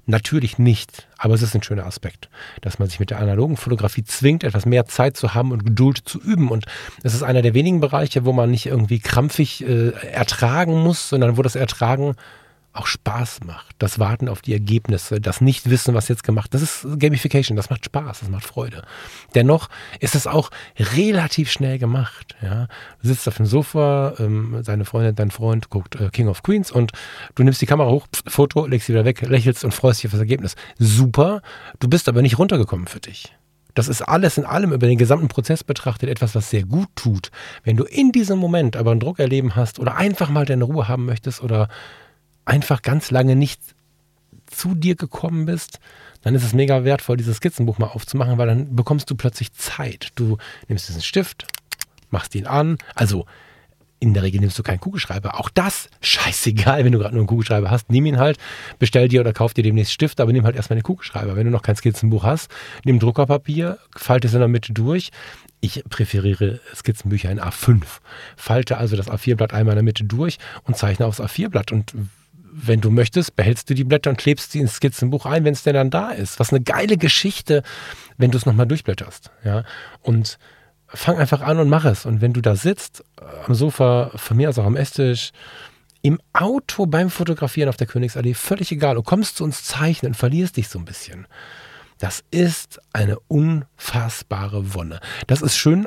[0.06, 2.30] Natürlich nicht, aber es ist ein schöner Aspekt,
[2.62, 5.98] dass man sich mit der analogen Fotografie zwingt, etwas mehr Zeit zu haben und Geduld
[5.98, 6.48] zu üben.
[6.48, 6.64] Und
[7.02, 11.36] es ist einer der wenigen Bereiche, wo man nicht irgendwie krampfig äh, ertragen muss, sondern
[11.36, 12.16] wo das Ertragen
[12.72, 13.74] auch Spaß macht.
[13.78, 17.84] Das Warten auf die Ergebnisse, das Nicht-Wissen, was jetzt gemacht das ist Gamification, das macht
[17.84, 18.82] Spaß, das macht Freude.
[19.34, 19.68] Dennoch
[19.98, 22.36] ist es auch relativ schnell gemacht.
[22.42, 22.68] Ja?
[23.02, 26.70] Du sitzt auf dem Sofa, ähm, seine Freundin, dein Freund guckt äh, King of Queens
[26.70, 26.92] und
[27.34, 30.06] du nimmst die Kamera hoch, pf, Foto, legst sie wieder weg, lächelst und freust dich
[30.06, 30.54] auf das Ergebnis.
[30.78, 31.42] Super,
[31.80, 33.34] du bist aber nicht runtergekommen für dich.
[33.74, 37.30] Das ist alles in allem über den gesamten Prozess betrachtet etwas, was sehr gut tut.
[37.64, 40.88] Wenn du in diesem Moment aber einen Druck erleben hast oder einfach mal deine Ruhe
[40.88, 41.68] haben möchtest oder
[42.50, 43.60] einfach ganz lange nicht
[44.46, 45.78] zu dir gekommen bist,
[46.22, 50.08] dann ist es mega wertvoll, dieses Skizzenbuch mal aufzumachen, weil dann bekommst du plötzlich Zeit.
[50.16, 50.36] Du
[50.66, 51.46] nimmst diesen Stift,
[52.10, 52.76] machst ihn an.
[52.96, 53.24] Also
[54.00, 55.38] in der Regel nimmst du keinen Kugelschreiber.
[55.38, 58.38] Auch das, scheißegal, wenn du gerade nur einen Kugelschreiber hast, nimm ihn halt,
[58.80, 61.36] bestell dir oder kauf dir demnächst Stift, aber nimm halt erstmal den Kugelschreiber.
[61.36, 62.50] Wenn du noch kein Skizzenbuch hast,
[62.84, 65.10] nimm Druckerpapier, falte es in der Mitte durch.
[65.60, 67.82] Ich präferiere Skizzenbücher in A5.
[68.36, 71.70] Falte also das A4-Blatt einmal in der Mitte durch und zeichne aufs A4-Blatt.
[71.70, 71.94] Und
[72.52, 75.62] wenn du möchtest, behältst du die Blätter und klebst sie ins Skizzenbuch ein, wenn es
[75.62, 76.40] denn dann da ist.
[76.40, 77.62] Was eine geile Geschichte,
[78.18, 79.30] wenn du es nochmal durchblätterst.
[79.44, 79.64] Ja?
[80.02, 80.38] Und
[80.88, 82.06] fang einfach an und mach es.
[82.06, 85.32] Und wenn du da sitzt, äh, am Sofa, von mir aus auch am Esstisch,
[86.02, 90.16] im Auto beim Fotografieren auf der Königsallee, völlig egal, du kommst zu uns zeichnen und
[90.16, 91.26] verlierst dich so ein bisschen.
[91.98, 95.00] Das ist eine unfassbare Wonne.
[95.26, 95.86] Das ist schön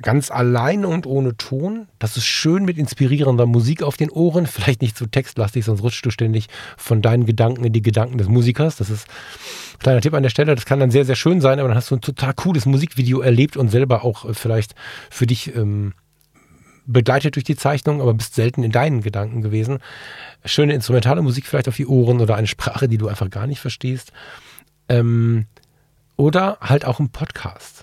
[0.00, 1.86] ganz allein und ohne Ton.
[1.98, 4.46] Das ist schön mit inspirierender Musik auf den Ohren.
[4.46, 8.28] Vielleicht nicht so textlastig, sonst rutschst du ständig von deinen Gedanken in die Gedanken des
[8.28, 8.76] Musikers.
[8.76, 9.06] Das ist
[9.74, 10.54] ein kleiner Tipp an der Stelle.
[10.54, 13.20] Das kann dann sehr, sehr schön sein, aber dann hast du ein total cooles Musikvideo
[13.20, 14.74] erlebt und selber auch äh, vielleicht
[15.10, 15.92] für dich ähm,
[16.86, 19.78] begleitet durch die Zeichnung, aber bist selten in deinen Gedanken gewesen.
[20.44, 23.60] Schöne instrumentale Musik vielleicht auf die Ohren oder eine Sprache, die du einfach gar nicht
[23.60, 24.12] verstehst.
[24.88, 25.46] Ähm,
[26.16, 27.81] oder halt auch ein Podcast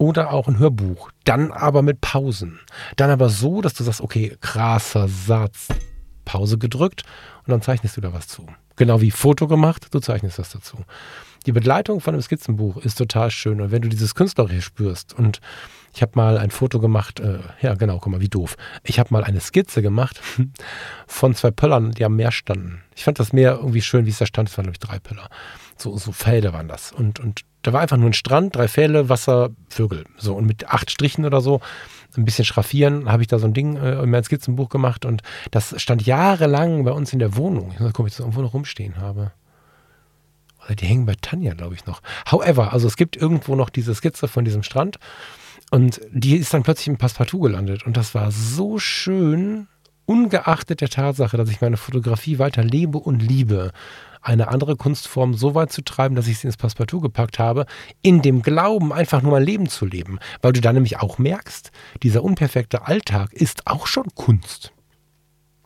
[0.00, 1.10] oder auch ein Hörbuch.
[1.24, 2.58] Dann aber mit Pausen.
[2.96, 5.68] Dann aber so, dass du sagst, okay, krasser Satz.
[6.24, 7.02] Pause gedrückt
[7.44, 8.46] und dann zeichnest du da was zu.
[8.76, 10.78] Genau wie Foto gemacht, du zeichnest das dazu.
[11.44, 13.60] Die Begleitung von einem Skizzenbuch ist total schön.
[13.60, 15.40] Und wenn du dieses Künstlerische spürst und
[15.92, 18.56] ich habe mal ein Foto gemacht, äh, ja genau, guck mal, wie doof.
[18.84, 20.20] Ich habe mal eine Skizze gemacht
[21.06, 22.82] von zwei Pöllern, die am Meer standen.
[22.94, 24.48] Ich fand das Meer irgendwie schön, wie es da stand.
[24.48, 25.28] Es waren, glaube ich, drei Pöller.
[25.76, 26.92] So, so Felder waren das.
[26.92, 30.04] Und, und da war einfach nur ein Strand, drei Pfähle, Wasser, Vögel.
[30.16, 31.60] So, und mit acht Strichen oder so,
[32.16, 35.22] ein bisschen schraffieren, habe ich da so ein Ding äh, in mein Skizzenbuch gemacht und
[35.50, 37.70] das stand jahrelang bei uns in der Wohnung.
[37.72, 39.32] Ich weiß nicht, ob ich das irgendwo noch rumstehen habe.
[40.64, 42.02] Oder die hängen bei Tanja, glaube ich, noch.
[42.30, 44.98] However, also es gibt irgendwo noch diese Skizze von diesem Strand
[45.70, 49.68] und die ist dann plötzlich im Passepartout gelandet und das war so schön,
[50.06, 53.72] ungeachtet der Tatsache, dass ich meine Fotografie weiter lebe und liebe
[54.22, 57.66] eine andere Kunstform so weit zu treiben, dass ich sie ins Passepartout gepackt habe,
[58.02, 60.18] in dem Glauben, einfach nur mein Leben zu leben.
[60.42, 61.70] Weil du dann nämlich auch merkst,
[62.02, 64.72] dieser unperfekte Alltag ist auch schon Kunst.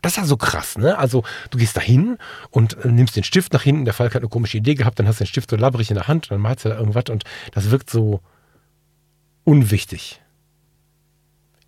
[0.01, 0.97] Das ist ja so krass, ne?
[0.99, 2.17] Also, du gehst da hin
[2.51, 3.85] und äh, nimmst den Stift nach hinten.
[3.85, 5.95] Der Falk hat eine komische Idee gehabt, dann hast du den Stift so labberig in
[5.95, 8.21] der Hand und dann malst du da irgendwas und das wirkt so
[9.45, 10.21] unwichtig.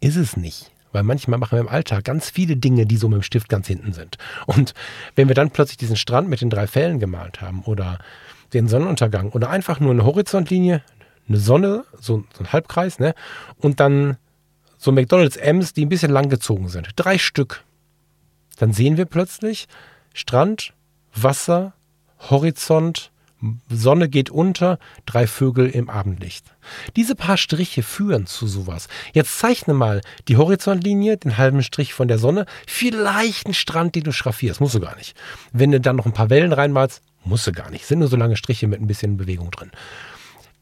[0.01, 0.71] Ist es nicht.
[0.91, 3.67] Weil manchmal machen wir im Alltag ganz viele Dinge, die so mit dem Stift ganz
[3.67, 4.17] hinten sind.
[4.45, 4.73] Und
[5.15, 7.99] wenn wir dann plötzlich diesen Strand mit den drei Fällen gemalt haben oder
[8.53, 10.81] den Sonnenuntergang oder einfach nur eine Horizontlinie,
[11.27, 13.13] eine Sonne, so, so ein Halbkreis, ne?
[13.57, 14.17] Und dann
[14.77, 16.89] so McDonalds M's, die ein bisschen lang gezogen sind.
[16.95, 17.63] Drei Stück.
[18.57, 19.67] Dann sehen wir plötzlich
[20.13, 20.73] Strand,
[21.13, 21.73] Wasser,
[22.29, 23.11] Horizont,
[23.69, 26.45] Sonne geht unter, drei Vögel im Abendlicht.
[26.95, 28.87] Diese paar Striche führen zu sowas.
[29.13, 34.03] Jetzt zeichne mal die Horizontlinie, den halben Strich von der Sonne, vielleicht einen Strand, den
[34.03, 34.59] du schraffierst.
[34.59, 35.15] Musst du gar nicht.
[35.53, 37.85] Wenn du dann noch ein paar Wellen reinmalst, musst du gar nicht.
[37.85, 39.71] Sind nur so lange Striche mit ein bisschen Bewegung drin.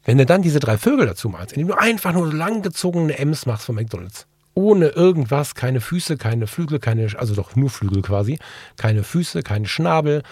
[0.04, 3.66] Wenn du dann diese drei Vögel dazu malst, indem du einfach nur langgezogene M's machst
[3.66, 8.38] von McDonalds, ohne irgendwas, keine Füße, keine Flügel, keine, also doch nur Flügel quasi,
[8.76, 10.22] keine Füße, keine Schnabel,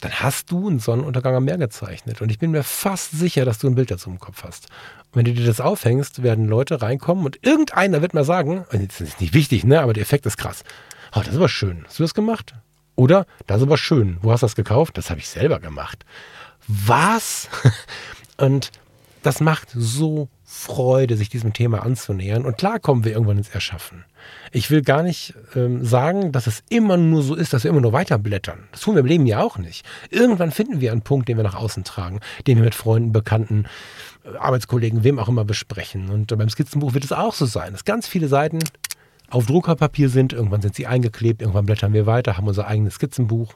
[0.00, 2.20] dann hast du einen Sonnenuntergang am Meer gezeichnet.
[2.20, 4.66] Und ich bin mir fast sicher, dass du ein Bild dazu im Kopf hast.
[5.10, 9.00] Und wenn du dir das aufhängst, werden Leute reinkommen und irgendeiner wird mal sagen, das
[9.00, 10.64] ist nicht wichtig, ne, aber der Effekt ist krass.
[11.12, 11.84] Oh, das ist aber schön.
[11.86, 12.54] Hast du das gemacht?
[12.94, 14.18] Oder, das ist aber schön.
[14.22, 14.98] Wo hast du das gekauft?
[14.98, 16.04] Das habe ich selber gemacht.
[16.66, 17.48] Was?
[18.36, 18.72] und
[19.22, 22.46] das macht so Freude, sich diesem Thema anzunähern.
[22.46, 24.04] Und klar kommen wir irgendwann ins Erschaffen.
[24.52, 27.80] Ich will gar nicht ähm, sagen, dass es immer nur so ist, dass wir immer
[27.80, 28.60] nur weiterblättern.
[28.70, 29.84] Das tun wir im Leben ja auch nicht.
[30.08, 33.64] Irgendwann finden wir einen Punkt, den wir nach außen tragen, den wir mit Freunden, Bekannten,
[34.24, 36.10] äh, Arbeitskollegen, wem auch immer besprechen.
[36.10, 38.60] Und beim Skizzenbuch wird es auch so sein, dass ganz viele Seiten
[39.28, 40.32] auf Druckerpapier sind.
[40.32, 43.54] Irgendwann sind sie eingeklebt, irgendwann blättern wir weiter, haben unser eigenes Skizzenbuch,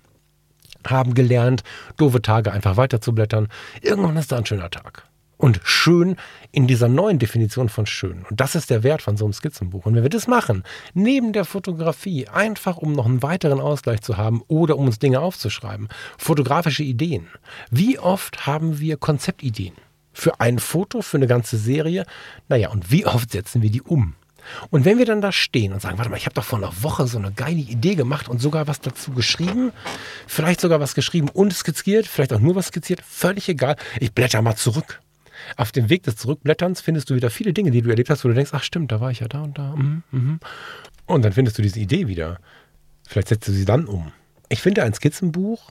[0.84, 1.62] haben gelernt,
[1.99, 3.47] doofe Tage einfach weiterzublättern.
[3.80, 5.09] Irgendwann ist da ein schöner Tag
[5.41, 6.16] und schön
[6.53, 8.26] in dieser neuen Definition von schön.
[8.28, 9.86] Und das ist der Wert von so einem Skizzenbuch.
[9.86, 14.18] Und wenn wir das machen, neben der Fotografie, einfach um noch einen weiteren Ausgleich zu
[14.18, 15.88] haben oder um uns Dinge aufzuschreiben,
[16.18, 17.28] fotografische Ideen.
[17.70, 19.72] Wie oft haben wir Konzeptideen?
[20.12, 22.05] Für ein Foto, für eine ganze Serie?
[22.49, 24.14] Naja, und wie oft setzen wir die um?
[24.70, 26.82] Und wenn wir dann da stehen und sagen, warte mal, ich habe doch vor einer
[26.82, 29.72] Woche so eine geile Idee gemacht und sogar was dazu geschrieben,
[30.26, 34.43] vielleicht sogar was geschrieben und skizziert, vielleicht auch nur was skizziert, völlig egal, ich blätter
[34.43, 35.01] mal zurück
[35.57, 38.28] auf dem Weg des Zurückblätterns findest du wieder viele Dinge, die du erlebt hast, wo
[38.28, 39.74] du denkst, ach stimmt, da war ich ja da und da.
[39.76, 40.40] Mm, mm.
[41.07, 42.38] Und dann findest du diese Idee wieder.
[43.07, 44.12] Vielleicht setzt du sie dann um.
[44.48, 45.70] Ich finde, ein Skizzenbuch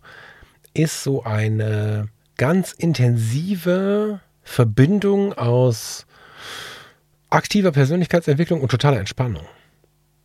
[0.74, 6.06] ist so eine ganz intensive Verbindung aus
[7.30, 9.44] aktiver Persönlichkeitsentwicklung und totaler Entspannung.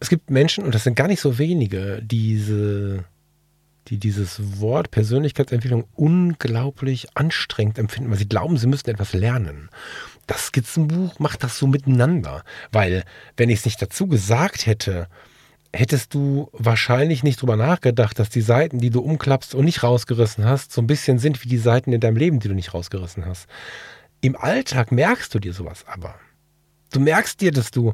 [0.00, 3.04] Es gibt Menschen, und das sind gar nicht so wenige, diese
[3.88, 9.68] die dieses Wort Persönlichkeitsentwicklung unglaublich anstrengend empfinden, weil sie glauben, sie müssten etwas lernen.
[10.26, 13.04] Das Skizzenbuch macht das so miteinander, weil
[13.36, 15.08] wenn ich es nicht dazu gesagt hätte,
[15.74, 20.44] hättest du wahrscheinlich nicht drüber nachgedacht, dass die Seiten, die du umklappst und nicht rausgerissen
[20.44, 23.26] hast, so ein bisschen sind wie die Seiten in deinem Leben, die du nicht rausgerissen
[23.26, 23.48] hast.
[24.20, 26.14] Im Alltag merkst du dir sowas aber.
[26.92, 27.92] Du merkst dir, dass du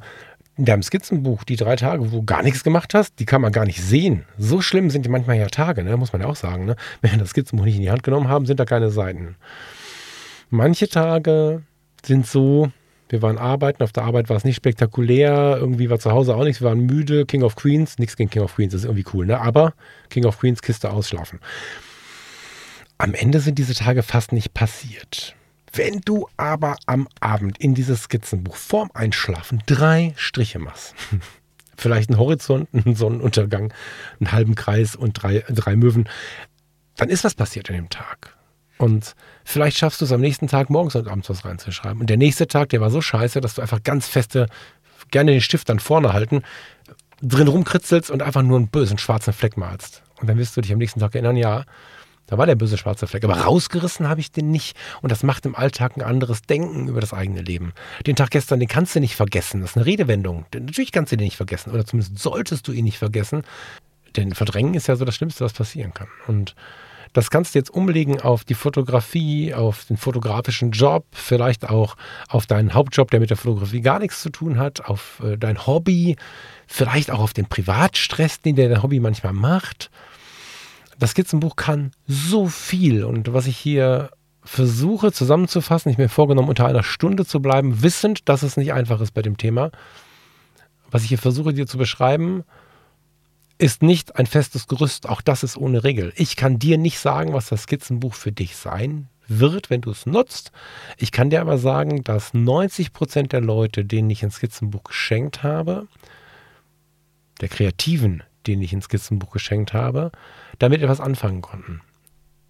[0.61, 3.50] in deinem Skizzenbuch, die drei Tage, wo du gar nichts gemacht hast, die kann man
[3.50, 4.26] gar nicht sehen.
[4.36, 5.96] So schlimm sind die manchmal ja Tage, ne?
[5.96, 6.66] muss man ja auch sagen.
[6.66, 6.76] Ne?
[7.00, 9.36] Wenn wir das Skizzenbuch nicht in die Hand genommen haben, sind da keine Seiten.
[10.50, 11.62] Manche Tage
[12.04, 12.70] sind so,
[13.08, 16.44] wir waren arbeiten, auf der Arbeit war es nicht spektakulär, irgendwie war zu Hause auch
[16.44, 19.24] nichts, wir waren müde, King of Queens, nichts gegen King of Queens, ist irgendwie cool,
[19.24, 19.40] ne?
[19.40, 19.72] aber
[20.11, 21.40] King of Queens, Kiste ausschlafen.
[22.98, 25.34] Am Ende sind diese Tage fast nicht passiert.
[25.72, 30.94] Wenn du aber am Abend in dieses Skizzenbuch vorm Einschlafen drei Striche machst,
[31.76, 33.72] vielleicht einen Horizont, einen Sonnenuntergang,
[34.18, 36.08] einen halben Kreis und drei, drei Möwen,
[36.96, 38.36] dann ist was passiert an dem Tag.
[38.78, 39.14] Und
[39.44, 42.00] vielleicht schaffst du es am nächsten Tag morgens und abends was reinzuschreiben.
[42.00, 44.46] Und der nächste Tag, der war so scheiße, dass du einfach ganz feste,
[45.10, 46.42] gerne den Stift dann vorne halten,
[47.22, 50.02] drin rumkritzelst und einfach nur einen bösen schwarzen Fleck malst.
[50.18, 51.64] Und dann wirst du dich am nächsten Tag erinnern, ja,
[52.30, 53.24] da war der böse schwarze Fleck.
[53.24, 54.76] Aber rausgerissen habe ich den nicht.
[55.02, 57.72] Und das macht im Alltag ein anderes Denken über das eigene Leben.
[58.06, 59.60] Den Tag gestern, den kannst du nicht vergessen.
[59.60, 60.46] Das ist eine Redewendung.
[60.54, 61.72] Natürlich kannst du den nicht vergessen.
[61.72, 63.42] Oder zumindest solltest du ihn nicht vergessen.
[64.16, 66.06] Denn Verdrängen ist ja so das Schlimmste, was passieren kann.
[66.28, 66.54] Und
[67.12, 71.96] das kannst du jetzt umlegen auf die Fotografie, auf den fotografischen Job, vielleicht auch
[72.28, 75.66] auf deinen Hauptjob, der mit der Fotografie gar nichts zu tun hat, auf äh, dein
[75.66, 76.14] Hobby,
[76.68, 79.90] vielleicht auch auf den Privatstress, den dein Hobby manchmal macht
[81.01, 84.11] das Skizzenbuch kann so viel und was ich hier
[84.42, 89.01] versuche zusammenzufassen, ich mir vorgenommen, unter einer Stunde zu bleiben, wissend, dass es nicht einfach
[89.01, 89.70] ist bei dem Thema.
[90.90, 92.44] Was ich hier versuche dir zu beschreiben,
[93.59, 96.12] ist nicht ein festes Gerüst, auch das ist ohne Regel.
[96.16, 100.05] Ich kann dir nicht sagen, was das Skizzenbuch für dich sein wird, wenn du es
[100.05, 100.53] nutzt.
[100.98, 105.42] Ich kann dir aber sagen, dass 90 Prozent der Leute, denen ich ein Skizzenbuch geschenkt
[105.42, 105.86] habe,
[107.40, 110.12] der Kreativen, denen ich ein Skizzenbuch geschenkt habe,
[110.59, 111.80] damit etwas anfangen konnten.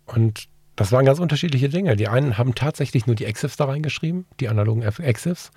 [0.07, 1.97] Und das waren ganz unterschiedliche Dinge.
[1.97, 5.51] Die einen haben tatsächlich nur die Exifs da reingeschrieben, die analogen Exifs.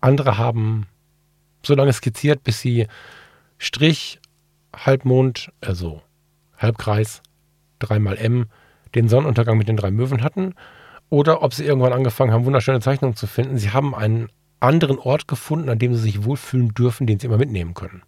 [0.00, 0.86] Andere haben
[1.62, 2.88] so lange skizziert, bis sie
[3.58, 4.18] Strich,
[4.74, 6.02] Halbmond, also
[6.58, 7.22] Halbkreis,
[7.78, 8.46] dreimal M,
[8.94, 10.54] den Sonnenuntergang mit den drei Möwen hatten.
[11.08, 13.58] Oder ob sie irgendwann angefangen haben, wunderschöne Zeichnungen zu finden.
[13.58, 14.28] Sie haben einen
[14.60, 18.02] anderen Ort gefunden, an dem sie sich wohlfühlen dürfen, den sie immer mitnehmen können.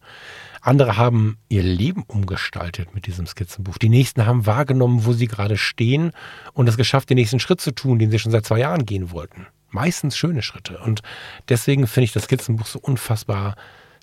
[0.64, 3.76] Andere haben ihr Leben umgestaltet mit diesem Skizzenbuch.
[3.76, 6.12] Die nächsten haben wahrgenommen, wo sie gerade stehen
[6.54, 9.10] und es geschafft, den nächsten Schritt zu tun, den sie schon seit zwei Jahren gehen
[9.10, 9.46] wollten.
[9.68, 10.78] Meistens schöne Schritte.
[10.78, 11.02] Und
[11.50, 13.56] deswegen finde ich das Skizzenbuch so unfassbar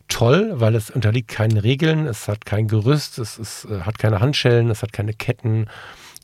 [0.07, 4.19] toll, weil es unterliegt keinen Regeln, es hat kein Gerüst, es ist, äh, hat keine
[4.19, 5.65] Handschellen, es hat keine Ketten.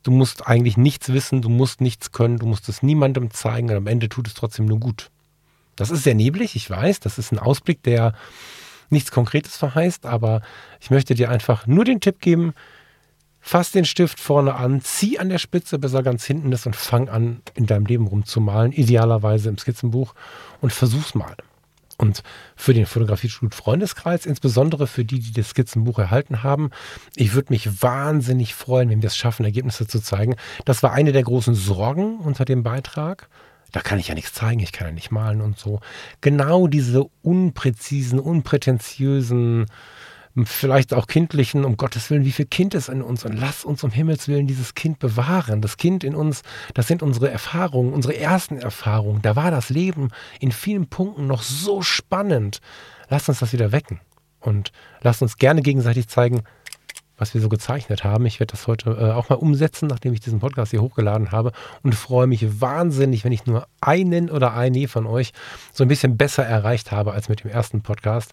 [0.03, 3.75] Du musst eigentlich nichts wissen, du musst nichts können, du musst es niemandem zeigen und
[3.75, 5.09] am Ende tut es trotzdem nur gut.
[5.75, 8.13] Das ist sehr neblig, ich weiß, das ist ein Ausblick, der
[8.89, 10.41] nichts Konkretes verheißt, aber
[10.79, 12.53] ich möchte dir einfach nur den Tipp geben,
[13.39, 16.75] fass den Stift vorne an, zieh an der Spitze, bis er ganz hinten ist und
[16.75, 20.13] fang an, in deinem Leben rumzumalen, idealerweise im Skizzenbuch
[20.61, 21.35] und versuch's mal.
[21.97, 22.21] Und
[22.55, 26.69] für den Fotografie-Studio Freundeskreis, insbesondere für die, die das Skizzenbuch erhalten haben,
[27.15, 30.35] ich würde mich wahnsinnig freuen, wenn wir es schaffen, Ergebnisse zu zeigen.
[30.65, 33.29] Das war eine der großen Sorgen unter dem Beitrag
[33.71, 35.79] da kann ich ja nichts zeigen, ich kann ja nicht malen und so.
[36.21, 39.65] Genau diese unpräzisen, unprätentiösen,
[40.45, 43.83] vielleicht auch kindlichen, um Gottes Willen, wie viel Kind ist in uns und lass uns
[43.83, 45.61] um Himmels Willen dieses Kind bewahren.
[45.61, 46.43] Das Kind in uns,
[46.73, 49.21] das sind unsere Erfahrungen, unsere ersten Erfahrungen.
[49.21, 50.09] Da war das Leben
[50.39, 52.59] in vielen Punkten noch so spannend.
[53.09, 53.99] Lass uns das wieder wecken
[54.39, 56.43] und lass uns gerne gegenseitig zeigen,
[57.17, 58.25] was wir so gezeichnet haben.
[58.25, 61.51] Ich werde das heute äh, auch mal umsetzen, nachdem ich diesen Podcast hier hochgeladen habe
[61.83, 65.31] und freue mich wahnsinnig, wenn ich nur einen oder eine von euch
[65.73, 68.31] so ein bisschen besser erreicht habe als mit dem ersten Podcast,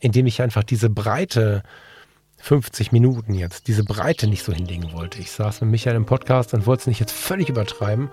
[0.00, 1.62] indem ich einfach diese breite
[2.38, 5.18] 50 Minuten jetzt, diese Breite nicht so hinlegen wollte.
[5.18, 8.10] Ich saß mit Michael im Podcast und wollte es nicht jetzt völlig übertreiben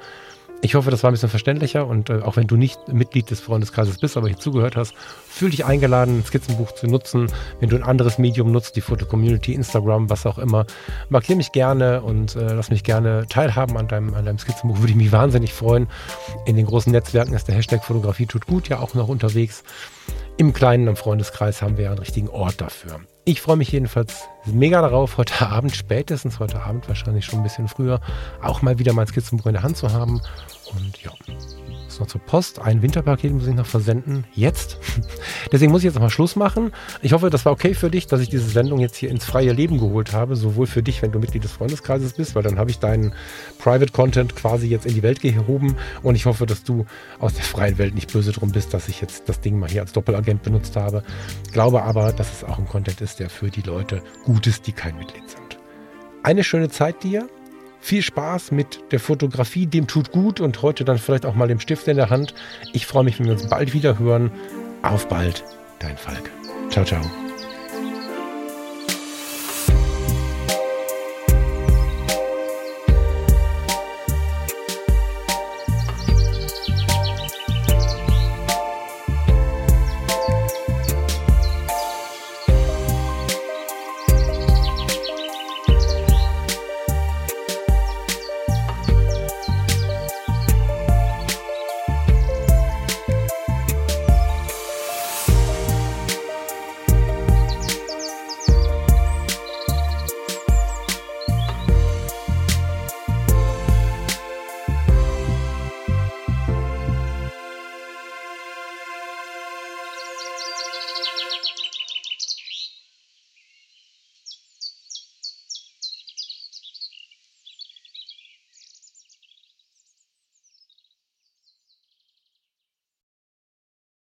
[0.61, 3.39] ich hoffe, das war ein bisschen verständlicher und äh, auch wenn du nicht Mitglied des
[3.39, 4.95] Freundeskreises bist, aber hier zugehört hast,
[5.27, 7.31] fühl dich eingeladen, ein Skizzenbuch zu nutzen.
[7.59, 10.65] Wenn du ein anderes Medium nutzt, die Foto-Community, Instagram, was auch immer,
[11.09, 14.79] markiere mich gerne und äh, lass mich gerne teilhaben an deinem, an deinem Skizzenbuch.
[14.79, 15.87] Würde ich mich wahnsinnig freuen.
[16.45, 19.63] In den großen Netzwerken ist der Hashtag Fotografie tut gut ja auch noch unterwegs.
[20.37, 22.99] Im kleinen, im Freundeskreis haben wir ja einen richtigen Ort dafür.
[23.25, 27.67] Ich freue mich jedenfalls mega darauf, heute Abend, spätestens heute Abend, wahrscheinlich schon ein bisschen
[27.67, 27.99] früher,
[28.41, 30.21] auch mal wieder mein Skizzenbuch in der Hand zu haben.
[30.73, 31.11] Und ja,
[31.97, 32.59] muss noch zur Post.
[32.59, 34.25] Ein Winterpaket muss ich noch versenden.
[34.33, 34.77] Jetzt.
[35.51, 36.71] Deswegen muss ich jetzt mal Schluss machen.
[37.01, 39.51] Ich hoffe, das war okay für dich, dass ich diese Sendung jetzt hier ins freie
[39.51, 40.35] Leben geholt habe.
[40.35, 43.13] Sowohl für dich, wenn du Mitglied des Freundeskreises bist, weil dann habe ich deinen
[43.59, 45.75] Private Content quasi jetzt in die Welt gehoben.
[46.03, 46.85] Und ich hoffe, dass du
[47.19, 49.81] aus der freien Welt nicht böse drum bist, dass ich jetzt das Ding mal hier
[49.81, 51.03] als Doppelagent benutzt habe.
[51.51, 54.73] Glaube aber, dass es auch ein Content ist, der für die Leute gut ist, die
[54.73, 55.57] kein Mitglied sind.
[56.21, 57.27] Eine schöne Zeit dir
[57.79, 61.59] viel Spaß mit der Fotografie, dem tut gut und heute dann vielleicht auch mal dem
[61.59, 62.33] Stift in der Hand.
[62.73, 64.31] Ich freue mich, wenn wir uns bald wieder hören.
[64.81, 65.43] Auf bald,
[65.79, 66.29] dein Falk.
[66.69, 67.26] Ciao, ciao.